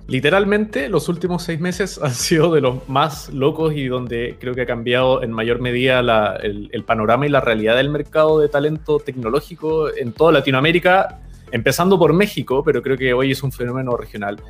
[0.06, 4.62] Literalmente, los últimos seis meses han sido de los más locos y donde creo que
[4.62, 5.98] ha cambiado en mayor medida
[6.40, 11.18] el, el, panorama y la realidad del mercado de talento tecnológico en toda Latinoamérica,
[11.50, 14.40] empezando por México, pero creo que hoy es un fenómeno regional.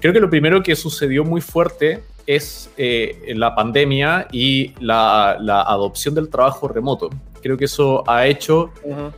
[0.00, 5.34] Creo que lo primero que sucedió muy fuerte es eh, la pandemia y la,
[5.68, 7.08] adopción del trabajo remoto.
[7.42, 8.70] Creo que eso ha hecho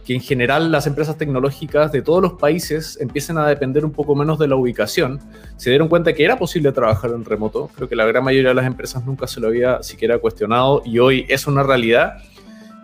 [0.05, 4.17] que en general las empresas tecnológicas de todos los países empiecen a depender un poco
[4.17, 5.21] menos de la ubicación.
[5.57, 7.71] Se dieron cuenta que era posible trabajar en remoto.
[7.75, 10.99] Creo que la gran mayoría de las empresas nunca se lo había siquiera cuestionado y
[10.99, 12.15] hoy es una realidad.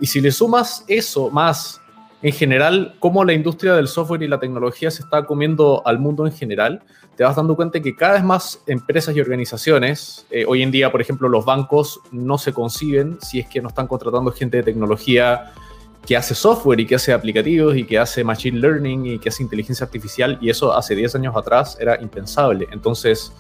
[0.00, 1.79] Y si le sumas eso más
[2.22, 6.26] en general, cómo la industria del software y la tecnología se está comiendo al mundo
[6.26, 6.82] en general,
[7.16, 10.92] te vas dando cuenta que cada vez más empresas y organizaciones, eh, hoy en día,
[10.92, 14.62] por ejemplo, los bancos no se conciben si es que no están contratando gente de
[14.62, 15.52] tecnología
[16.06, 19.42] que hace software y que hace aplicativos y que hace machine learning y que hace
[19.42, 22.68] inteligencia artificial, y eso hace 10 años atrás era impensable.
[22.70, 23.32] Entonces,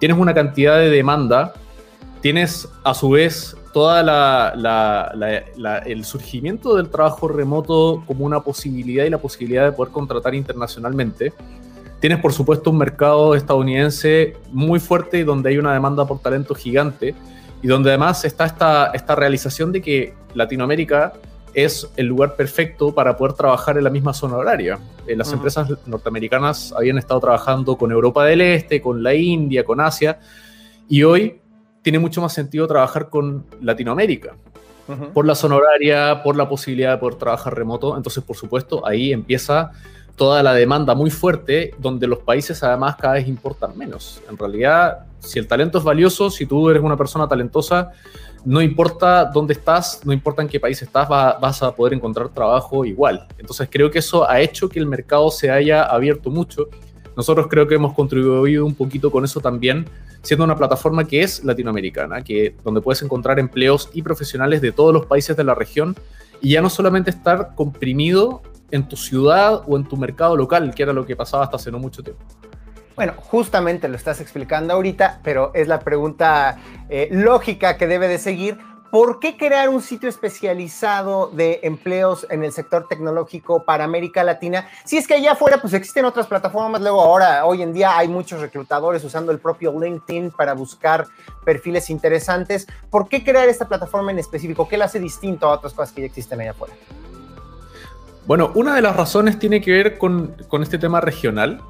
[0.00, 1.54] tienes una cantidad de demanda,
[2.20, 4.52] tienes a su vez toda
[5.84, 11.32] el surgimiento del trabajo remoto como una posibilidad y la posibilidad de poder contratar internacionalmente.
[11.98, 16.54] Tienes, por supuesto, un mercado estadounidense muy fuerte y donde hay una demanda por talento
[16.54, 17.16] gigante
[17.62, 21.14] y donde además está esta, esta realización de que Latinoamérica
[21.52, 24.78] es el lugar perfecto para poder trabajar en la misma zona horaria.
[25.06, 29.80] Eh, las empresas norteamericanas habían estado trabajando con Europa del Este, con la India, con
[29.80, 30.20] Asia,
[30.88, 31.40] y hoy
[31.84, 34.34] tiene mucho más sentido trabajar con Latinoamérica.
[35.14, 37.96] Por la zona horaria, por la posibilidad de poder trabajar remoto.
[37.96, 39.70] Entonces, por supuesto, ahí empieza
[40.16, 44.22] toda la demanda muy fuerte, donde los países además cada vez importan menos.
[44.28, 47.92] En realidad, si el talento es valioso, si tú eres una persona talentosa,
[48.44, 52.84] no importa dónde estás, no importa en qué país estás, vas a poder encontrar trabajo
[52.84, 53.26] igual.
[53.38, 56.68] Entonces creo que eso ha hecho que el mercado se haya abierto mucho.
[57.16, 59.86] Nosotros creo que hemos contribuido un poquito con eso también,
[60.22, 64.92] siendo una plataforma que es latinoamericana, que, donde puedes encontrar empleos y profesionales de todos
[64.92, 65.94] los países de la región
[66.40, 70.82] y ya no solamente estar comprimido en tu ciudad o en tu mercado local, que
[70.82, 72.24] era lo que pasaba hasta hace no mucho tiempo.
[72.96, 76.58] Bueno, justamente lo estás explicando ahorita, pero es la pregunta
[76.88, 78.58] eh, lógica que debe de seguir.
[78.94, 84.68] ¿Por qué crear un sitio especializado de empleos en el sector tecnológico para América Latina?
[84.84, 88.06] Si es que allá afuera pues existen otras plataformas, luego ahora, hoy en día hay
[88.06, 91.08] muchos reclutadores usando el propio LinkedIn para buscar
[91.44, 92.68] perfiles interesantes.
[92.88, 94.68] ¿Por qué crear esta plataforma en específico?
[94.68, 96.74] ¿Qué la hace distinto a otras cosas que ya existen allá afuera?
[98.28, 101.60] Bueno, una de las razones tiene que ver con, este tema regional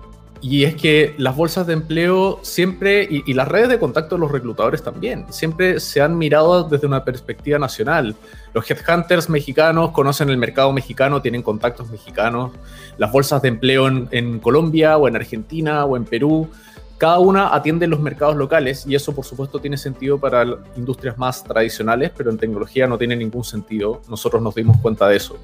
[0.45, 4.31] y es que las bolsas de empleo siempre, y, las redes de contacto de los
[4.31, 8.15] reclutadores también, siempre se han mirado desde una perspectiva nacional.
[8.53, 12.53] Los headhunters mexicanos conocen el mercado mexicano, tienen contactos mexicanos.
[12.99, 16.51] Las bolsas de empleo en, en Colombia o en Argentina o en Perú
[16.99, 20.45] cada una atiende los mercados locales y eso por supuesto tiene sentido para
[20.77, 24.03] industrias más tradicionales, pero en tecnología no tiene ningún sentido.
[24.11, 25.39] Nosotros nos dimos cuenta de eso.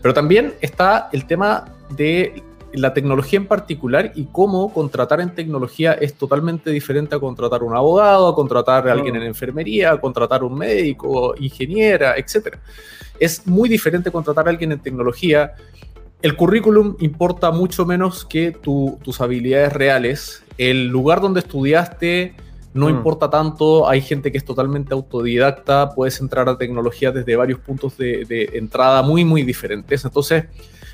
[0.00, 2.42] Pero también está el tema de
[2.76, 7.74] la tecnología en particular y cómo contratar en tecnología es totalmente diferente a contratar un
[7.74, 12.56] abogado, a contratar a alguien en enfermería, a contratar un médico, ingeniera, etc.
[13.18, 15.54] Es muy diferente contratar a alguien en tecnología.
[16.20, 20.42] El currículum importa mucho menos que tus habilidades reales.
[20.58, 22.34] El lugar donde estudiaste
[22.74, 22.90] no mm.
[22.90, 23.88] importa tanto.
[23.88, 25.94] Hay gente que es totalmente autodidacta.
[25.94, 30.04] Puedes entrar a tecnología desde varios puntos de, de entrada muy, muy diferentes.
[30.04, 30.44] Entonces,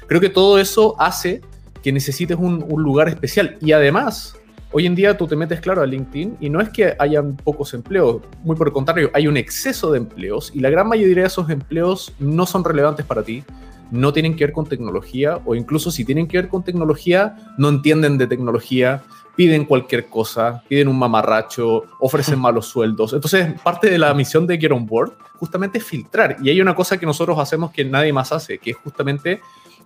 [0.07, 1.41] creo que todo eso hace
[1.83, 3.57] que necesites un, lugar especial.
[3.61, 4.37] Y además,
[4.71, 7.75] hoy en día tú te metes, claro, a LinkedIn y no es que hayan pocos
[7.75, 11.29] empleos, muy por el contrario, hay un exceso de empleos y la gran mayoría de
[11.29, 13.45] esos empleos no son relevantes para ti,
[13.91, 17.69] no tienen que ver con tecnología o incluso si tienen que ver con tecnología, no
[17.69, 19.03] entienden de tecnología,
[19.37, 23.13] piden cualquier cosa, piden un mamarracho, ofrecen malos sueldos.
[23.13, 26.37] Entonces, parte de la misión de Get On Board justamente es filtrar.
[26.43, 29.41] Y hay una cosa que nosotros hacemos que nadie más hace, que es justamente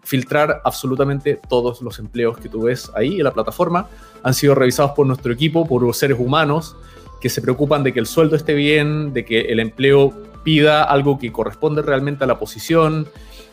[0.07, 3.89] filtrar absolutamente todos los empleos que tú ves ahí en la plataforma.
[4.23, 6.77] Han sido revisados por nuestro equipo, por seres humanos
[7.21, 11.19] que se preocupan de que el sueldo esté bien, de que el empleo pida algo
[11.19, 13.09] que corresponde realmente a la posición,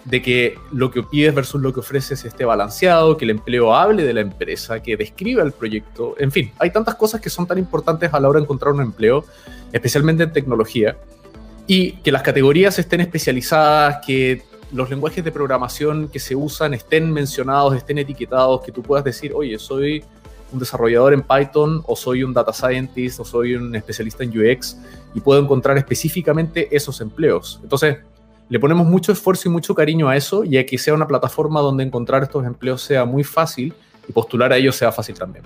[0.06, 4.04] de que lo que pides versus lo que ofreces esté balanceado, que el empleo hable
[4.04, 6.14] de la empresa, que describa el proyecto.
[6.20, 8.82] En fin, hay tantas cosas que son tan importantes a la hora de encontrar un
[8.82, 9.26] empleo,
[9.72, 10.98] especialmente en tecnología,
[11.66, 14.44] y que las categorías estén especializadas, que
[14.74, 19.32] los lenguajes de programación que se usan estén mencionados, estén etiquetados, que tú puedas decir,
[19.36, 20.04] oye, soy
[20.52, 24.78] un desarrollador en Python o soy un data scientist o soy un especialista en UX
[25.14, 27.60] y puedo encontrar específicamente esos empleos.
[27.62, 27.98] Entonces,
[28.50, 31.62] le ponemos mucho esfuerzo y mucho cariño a eso y a que sea una plataforma
[31.62, 33.74] donde encontrar estos empleos sea muy fácil
[34.08, 35.46] y postular a ellos sea fácil también.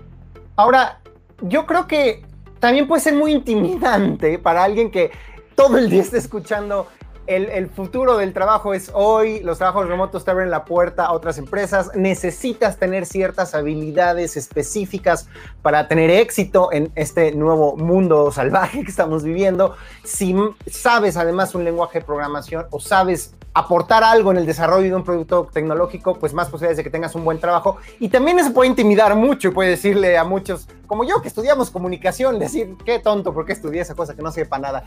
[0.55, 0.99] Ahora,
[1.41, 2.25] yo creo que
[2.59, 5.11] también puede ser muy intimidante para alguien que
[5.55, 6.87] todo el día esté escuchando
[7.27, 11.37] el, futuro del trabajo es hoy, los trabajos remotos te abren la puerta a otras
[11.37, 15.27] empresas, necesitas tener ciertas habilidades específicas
[15.61, 19.75] para tener éxito en este nuevo mundo salvaje que estamos viviendo.
[20.03, 24.95] Si sabes además un lenguaje de programación o sabes aportar algo en el desarrollo de
[24.95, 27.77] un producto tecnológico, pues más posibilidades de que tengas un buen trabajo.
[27.99, 31.71] Y también se puede intimidar mucho y puede decirle a muchos, como yo, que estudiamos
[31.71, 34.83] comunicación, decir, qué tonto, ¿por qué estudié esa cosa que no sepa nada?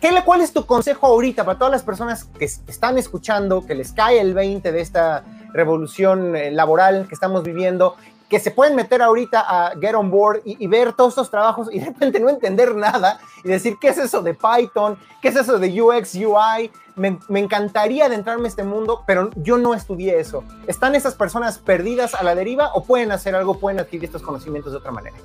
[0.00, 3.92] ¿Qué, ¿Cuál es tu consejo ahorita para todas las personas que están escuchando, que les
[3.92, 7.96] cae el 20 de esta revolución eh, laboral que estamos viviendo
[8.28, 11.78] que se pueden meter ahorita a Get On Board y, ver todos estos trabajos y
[11.78, 14.98] de repente no entender nada y decir, ¿qué es eso de Python?
[15.22, 16.70] ¿Qué es eso de UX, UI?
[16.96, 20.42] Me, me, encantaría adentrarme a este mundo, pero yo no estudié eso.
[20.66, 24.72] ¿Están esas personas perdidas a la deriva o pueden hacer algo, pueden adquirir estos conocimientos
[24.72, 25.16] de otra manera?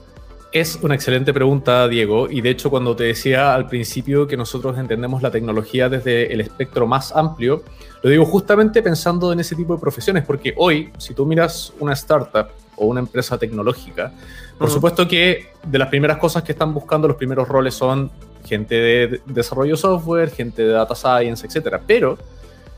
[0.52, 2.30] Es una excelente pregunta, Diego.
[2.30, 6.42] Y de hecho, cuando te decía al principio que nosotros entendemos la tecnología desde el
[6.42, 7.64] espectro más amplio,
[8.04, 11.94] lo digo justamente pensando en ese tipo de profesiones, porque hoy, si tú miras una
[11.94, 12.50] startup
[12.82, 14.12] o una empresa tecnológica,
[14.58, 18.12] por supuesto que de las primeras cosas que están buscando, los primeros roles son
[18.44, 21.78] gente de desarrollo software, gente de data science, etc.
[21.86, 22.18] Pero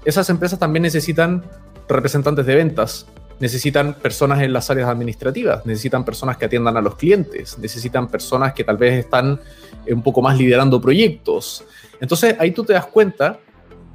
[0.04, 1.43] esas empresas también necesitan
[1.88, 3.06] representantes de ventas,
[3.39, 8.54] necesitan personas en las áreas administrativas, necesitan personas que atiendan a los clientes, necesitan personas
[8.54, 9.39] que tal vez están
[9.88, 11.64] un poco más liderando proyectos.
[12.01, 13.39] Entonces ahí tú te das cuenta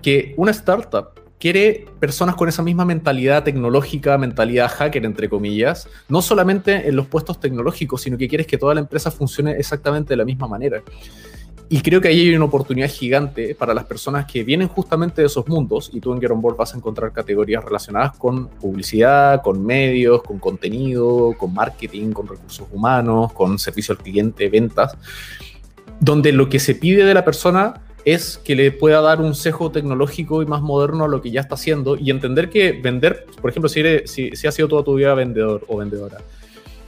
[0.01, 6.23] que una startup quiere personas con esa misma mentalidad tecnológica, mentalidad hacker, entre comillas, no
[6.23, 10.17] solamente en los puestos tecnológicos, sino que quieres que toda la empresa funcione exactamente de
[10.17, 10.83] la misma manera.
[11.71, 15.27] Y creo que ahí hay una oportunidad gigante para las personas que vienen justamente de
[15.27, 19.65] esos mundos, y tú en Get On vas a encontrar categorías relacionadas con publicidad, con
[19.65, 24.97] medios, con contenido, con marketing, con recursos humanos, con servicio al cliente, ventas,
[26.01, 27.83] donde lo que se pide de la persona
[28.15, 31.41] es que le pueda dar un sesgo tecnológico y más moderno a lo que ya
[31.41, 34.95] está haciendo y entender que vender, por ejemplo, si, eres, si, has sido toda tu
[34.95, 36.19] vida vendedor o vendedora,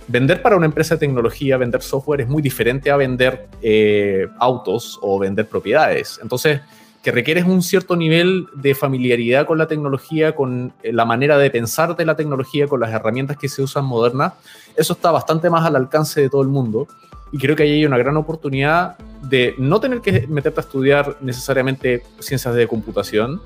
[0.08, 4.98] vender para una empresa de tecnología, vender software es muy diferente a vender eh, autos
[5.02, 6.18] o vender propiedades.
[6.22, 6.60] Entonces,
[7.02, 11.50] que requieres un cierto nivel de familiaridad con la tecnología, con eh, la manera de
[11.50, 14.34] pensar de la tecnología, con las herramientas que se usan modernas,
[14.76, 16.88] eso está bastante más al alcance de todo el mundo.
[17.32, 21.16] Y creo que ahí hay una gran oportunidad de no tener que meterte a estudiar
[21.20, 23.40] necesariamente ciencias de computación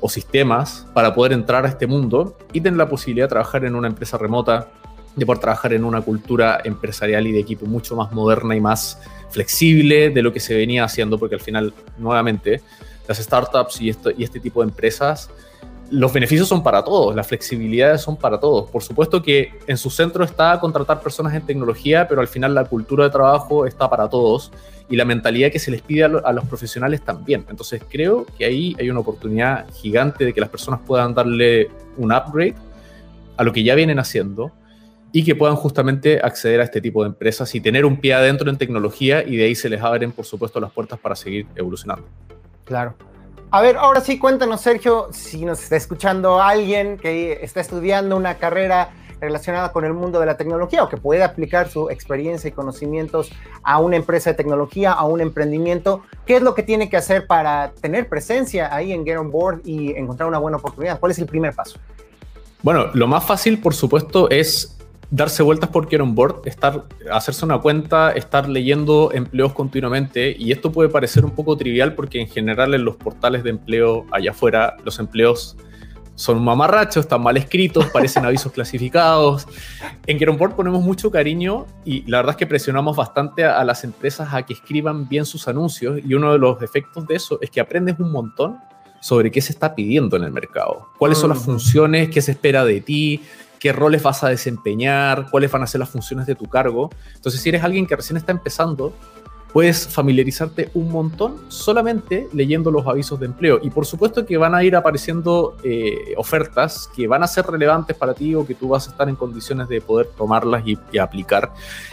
[0.00, 3.74] o sistemas para poder entrar a este mundo y tener la posibilidad de trabajar en
[3.74, 4.68] una empresa remota
[5.16, 8.98] de poder trabajar en una cultura empresarial y de equipo mucho más moderna y más
[9.30, 12.60] flexible de lo que se venía haciendo, porque al final, nuevamente,
[13.06, 15.30] las startups y, esto, y este tipo de empresas,
[15.90, 18.70] los beneficios son para todos, las flexibilidades son para todos.
[18.70, 22.64] Por supuesto que en su centro está contratar personas en tecnología, pero al final la
[22.64, 24.52] cultura de trabajo está para todos
[24.88, 27.44] y la mentalidad que se les pide a, a los profesionales también.
[27.48, 32.12] Entonces creo que ahí hay una oportunidad gigante de que las personas puedan darle un
[32.12, 32.54] upgrade
[33.36, 34.52] a lo que ya vienen haciendo
[35.12, 38.48] y que puedan justamente acceder a este tipo de empresas y tener un pie adentro
[38.48, 42.06] en tecnología y de ahí se les abren, por supuesto, las puertas para seguir evolucionando.
[42.64, 42.94] Claro.
[43.52, 48.36] A ver, ahora sí, cuéntanos, Sergio, si nos está escuchando alguien que está estudiando una
[48.36, 48.90] carrera
[49.20, 53.32] relacionada con el mundo de la tecnología o que puede aplicar su experiencia y conocimientos
[53.64, 57.26] a una empresa de tecnología, a un emprendimiento, ¿qué es lo que tiene que hacer
[57.26, 61.00] para tener presencia ahí en Get On Board y encontrar una buena oportunidad?
[61.00, 61.80] ¿Cuál es el primer paso?
[62.62, 64.79] Bueno, lo más fácil, por supuesto, es
[65.10, 70.34] darse vueltas por Get On Board, estar, hacerse una cuenta, estar leyendo empleos continuamente.
[70.38, 74.06] Y esto puede parecer un poco trivial porque en general en los portales de empleo
[74.12, 75.56] allá afuera los empleos
[76.14, 79.46] son mamarrachos, están mal escritos, parecen avisos clasificados.
[80.06, 83.58] En Get On Board ponemos mucho cariño y la verdad es que presionamos bastante a,
[83.58, 87.16] a las empresas a que escriban bien sus anuncios y uno de los efectos de
[87.16, 88.58] eso es que aprendes un montón
[89.00, 92.66] sobre qué se está pidiendo en el mercado, cuáles son las funciones, qué se espera
[92.66, 93.22] de ti,
[93.60, 96.90] qué roles vas a desempeñar, cuáles van a ser las funciones de tu cargo.
[97.14, 98.92] Entonces, si eres alguien que recién está empezando,
[99.52, 103.60] puedes familiarizarte un montón solamente leyendo los avisos de empleo.
[103.62, 107.96] Y por supuesto que van a ir apareciendo eh, ofertas que van a ser relevantes
[107.96, 110.98] para ti o que tú vas a estar en condiciones de poder tomarlas y, y
[110.98, 111.52] aplicar.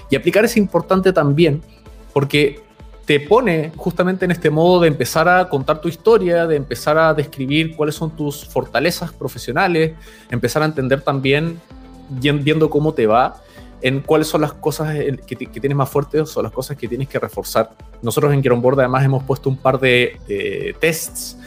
[0.09, 1.61] Y aplicar es importante también
[2.13, 2.66] porque
[3.07, 7.13] te pone justamente en este modo de empezar a contar tu historia, de empezar a
[7.13, 9.93] describir cuáles son tus fortalezas profesionales,
[10.29, 11.57] empezar a entender también,
[12.09, 13.41] viendo cómo te va,
[13.81, 14.93] en cuáles son las cosas
[15.25, 17.69] que, tienes más fuertes o las cosas que tienes que reforzar.
[18.01, 21.37] Nosotros en Board además hemos puesto un par de tests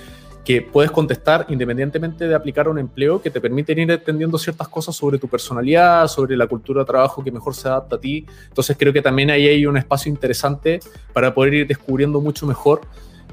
[0.50, 4.96] que puedes contestar independientemente de aplicar un empleo que te permiten ir entendiendo ciertas cosas
[4.96, 8.26] sobre tu personalidad, sobre la cultura de trabajo que mejor se adapta a ti.
[8.48, 10.80] Entonces creo que también ahí hay un espacio interesante
[11.12, 12.80] para poder ir descubriendo mucho mejor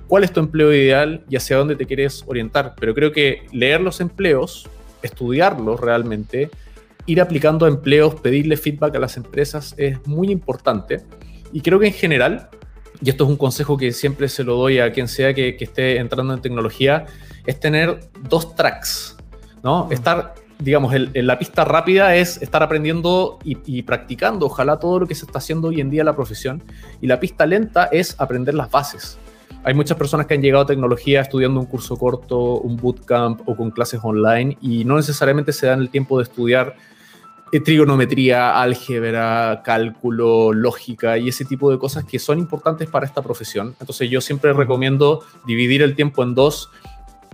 [0.08, 2.76] cuál es tu empleo ideal y hacia dónde te quieres orientar.
[2.80, 4.70] Pero creo que leer los empleos,
[5.02, 6.52] estudiarlos realmente,
[7.08, 11.02] ir aplicando a empleos, pedirle feedback a las empresas es muy importante.
[11.52, 12.50] Y creo que en general
[13.02, 15.66] y esto es un consejo que siempre se lo doy a quien sea que, que
[15.66, 17.06] esté entrando en tecnología,
[17.46, 19.18] es tener dos tracks,
[19.64, 19.88] ¿no?
[19.92, 25.08] Estar, digamos, en la pista rápida es estar aprendiendo y, y, practicando, ojalá todo lo
[25.08, 26.64] que se está haciendo hoy en día en la profesión,
[27.02, 29.18] y la pista lenta es aprender las bases.
[29.64, 33.56] Hay muchas personas que han llegado a tecnología estudiando un curso corto, un bootcamp o
[33.56, 36.76] con clases online y no necesariamente se dan el tiempo de estudiar
[37.52, 43.76] trigonometría, álgebra, cálculo, lógica y ese tipo de cosas que son importantes para esta profesión.
[43.80, 46.70] Entonces yo siempre recomiendo dividir el tiempo en dos,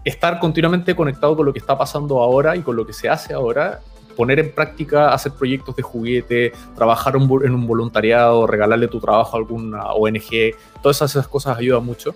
[0.03, 3.33] estar continuamente conectado con lo que está pasando ahora y con lo que se hace
[3.33, 3.79] ahora,
[4.15, 9.39] poner en práctica, hacer proyectos de juguete, trabajar en un voluntariado, regalarle tu trabajo a
[9.39, 12.13] alguna ONG, todas esas cosas ayudan mucho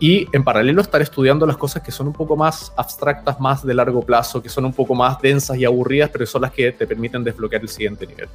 [0.00, 3.74] y en paralelo estar estudiando las cosas que son un poco más abstractas, más de
[3.74, 6.86] largo plazo, que son un poco más densas y aburridas, pero son las que te
[6.86, 8.28] permiten desbloquear el siguiente nivel.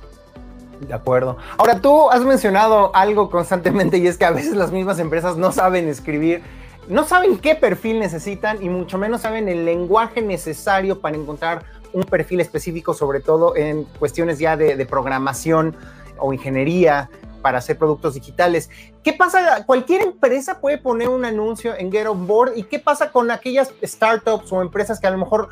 [0.88, 1.38] De acuerdo.
[1.58, 5.52] Ahora tú has mencionado algo constantemente y es que a veces las mismas empresas no
[5.52, 6.44] saben escribir,
[6.88, 11.64] no saben qué perfil necesitan y mucho menos saben el lenguaje necesario para encontrar
[11.94, 15.76] un perfil específico, sobre todo en cuestiones ya de, programación
[16.18, 17.10] o ingeniería
[17.46, 18.72] para hacer productos digitales.
[19.04, 19.68] ¿Qué pasa?
[19.68, 23.72] Cualquier empresa puede poner un anuncio en Get On Board y qué pasa con aquellas
[23.84, 25.50] startups o empresas que a lo mejor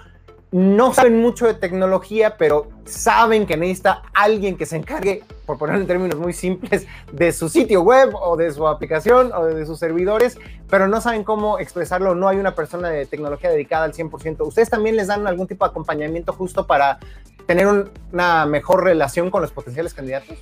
[0.52, 5.82] no saben mucho de tecnología, pero saben que necesita alguien que se encargue, por ponerlo
[5.82, 9.78] en términos muy simples, de su sitio web o de su aplicación o de sus
[9.78, 10.40] servidores,
[10.72, 14.48] pero no saben cómo expresarlo, no hay una persona de tecnología dedicada al 100%.
[14.48, 16.98] ¿Ustedes también les dan algún tipo de acompañamiento justo para
[17.46, 17.68] tener
[18.12, 20.40] una mejor relación con los potenciales candidatos?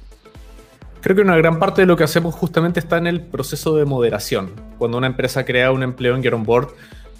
[1.01, 3.85] Creo que una gran parte de lo que hacemos justamente está en el proceso de
[3.85, 4.51] moderación.
[4.77, 6.69] Cuando una empresa crea un empleo en Get On Board,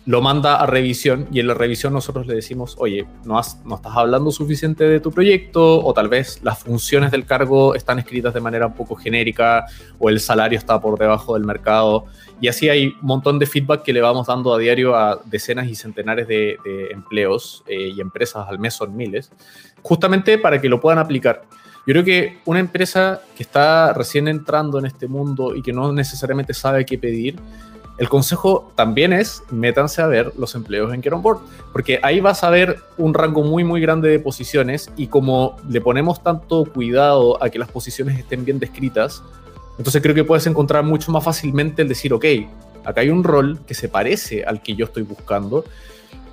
[0.06, 3.76] lo manda a revisión y en la revisión nosotros le decimos, oye, no, has, no
[3.76, 8.36] estás hablando suficiente de tu proyecto o tal vez las funciones del cargo están escritas
[8.36, 9.66] de manera un poco genérica
[9.98, 12.06] o el salario está por debajo del mercado.
[12.40, 15.68] Y así hay un montón de feedback que le vamos dando a diario a decenas
[15.68, 16.58] y centenares de,
[16.92, 19.32] empleos eh, y empresas al mes son miles,
[19.82, 21.44] justamente para que lo puedan aplicar.
[21.86, 25.92] Yo creo que una empresa que está recién entrando en este mundo y que no
[25.92, 27.40] necesariamente sabe qué pedir,
[27.98, 31.14] el consejo también es métanse a ver los empleos en Get
[31.72, 35.82] porque ahí vas a ver un rango muy, muy grande de posiciones y como le
[35.82, 39.24] ponemos tanto cuidado a que las posiciones estén bien descritas,
[39.78, 42.26] entonces creo que puedes encontrar mucho más fácilmente el decir, ok,
[42.86, 45.66] acá hay un rol que se parece al que yo estoy buscando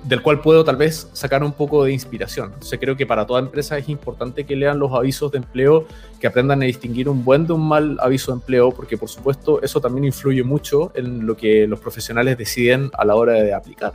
[0.03, 2.53] del cual puedo tal vez sacar un poco de inspiración.
[2.53, 5.85] O creo que para toda empresa es importante que lean los avisos de empleo,
[6.19, 9.61] que aprendan a distinguir un buen de un mal aviso de empleo, porque por supuesto
[9.61, 13.93] eso también influye mucho en lo que los profesionales deciden a la hora de aplicar.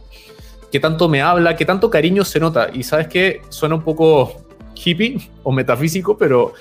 [0.71, 1.57] ¿Qué tanto me habla?
[1.57, 2.69] ¿Qué tanto cariño se nota?
[2.73, 4.45] Y sabes que suena un poco
[4.75, 6.55] hippie o metafísico, pero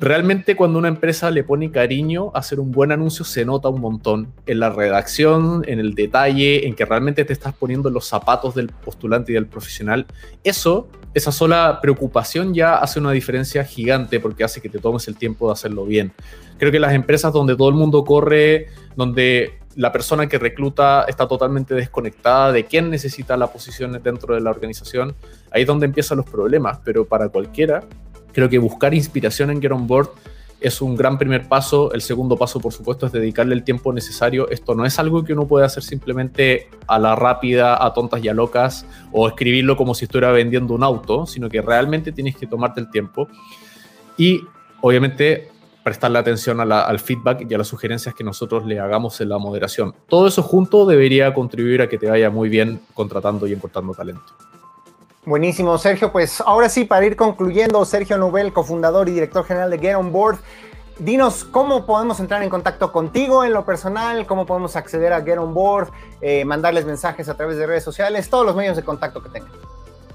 [0.00, 3.80] realmente cuando una empresa le pone cariño a hacer un buen anuncio se nota un
[3.80, 8.54] montón en la redacción, en el detalle, en que realmente te estás poniendo los zapatos
[8.54, 10.06] del postulante y del profesional.
[10.44, 15.16] Eso, esa sola preocupación ya hace una diferencia gigante porque hace que te tomes el
[15.16, 16.12] tiempo de hacerlo bien.
[16.58, 21.28] Creo que las empresas donde todo el mundo corre, donde la persona que recluta está
[21.28, 25.14] totalmente desconectada de quién necesita la posición dentro de la organización,
[25.52, 27.84] ahí es donde empiezan los problemas, pero para cualquiera
[28.38, 30.10] Creo que buscar inspiración en Get On Board
[30.60, 31.92] es un gran primer paso.
[31.92, 34.48] El segundo paso, por supuesto, es dedicarle el tiempo necesario.
[34.48, 38.28] Esto no es algo que uno puede hacer simplemente a la rápida, a tontas y
[38.28, 42.46] a locas, o escribirlo como si estuviera vendiendo un auto, sino que realmente tienes que
[42.46, 43.26] tomarte el tiempo.
[44.16, 44.42] Y
[44.82, 45.50] obviamente
[45.82, 49.96] prestarle atención al feedback y a las sugerencias que nosotros le hagamos en la moderación.
[50.08, 54.47] Todo eso junto debería contribuir a que te vaya muy bien contratando y encontrando talento.
[55.28, 56.10] Buenísimo, Sergio.
[56.10, 60.10] Pues ahora sí, para ir concluyendo, Sergio Nubel, cofundador y director general de Get On
[60.10, 60.38] Board,
[60.98, 65.36] dinos cómo podemos entrar en contacto contigo en lo personal, cómo podemos acceder a Get
[65.36, 65.90] On Board,
[66.22, 69.50] eh, mandarles mensajes a través de redes sociales, todos los medios de contacto que tengan.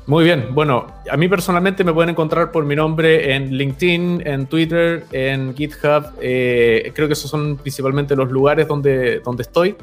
[0.07, 4.47] Muy bien, bueno, a mí personalmente me pueden encontrar por mi nombre en LinkedIn, en
[4.47, 9.75] Twitter, en GitHub, eh, creo que esos son principalmente los lugares donde, donde estoy.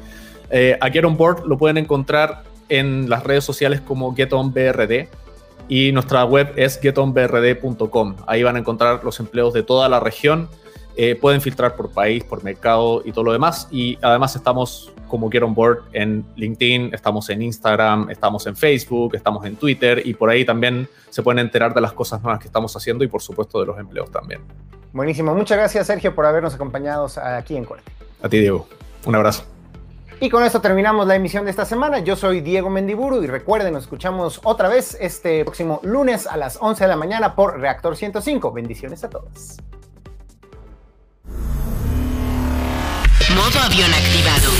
[0.49, 5.20] Eh, a Get On Board lo pueden encontrar en las redes sociales como GetOnBRD
[5.71, 8.15] y nuestra web es getonbrd.com.
[8.27, 10.49] Ahí van a encontrar los empleos de toda la región.
[10.97, 13.69] Eh, pueden filtrar por país, por mercado y todo lo demás.
[13.71, 19.15] Y además estamos como Get On Board en LinkedIn, estamos en Instagram, estamos en Facebook,
[19.15, 22.47] estamos en Twitter y por ahí también se pueden enterar de las cosas nuevas que
[22.47, 24.41] estamos haciendo y por supuesto de los empleos también.
[24.91, 25.33] Buenísimo.
[25.33, 27.89] Muchas gracias Sergio por habernos acompañado aquí en Corte.
[28.21, 28.67] A ti Diego.
[29.05, 29.50] Un abrazo.
[30.23, 31.97] Y con esto terminamos la emisión de esta semana.
[31.97, 36.59] Yo soy Diego Mendiburu y recuerden, nos escuchamos otra vez este próximo lunes a las
[36.61, 38.51] 11 de la mañana por Reactor 105.
[38.51, 39.57] Bendiciones a todos.
[43.35, 44.51] Modo avión activado.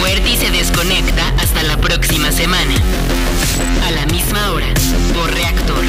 [0.00, 2.74] Fuerte se desconecta hasta la próxima semana.
[3.86, 4.66] A la misma hora,
[5.14, 5.84] por Reactor.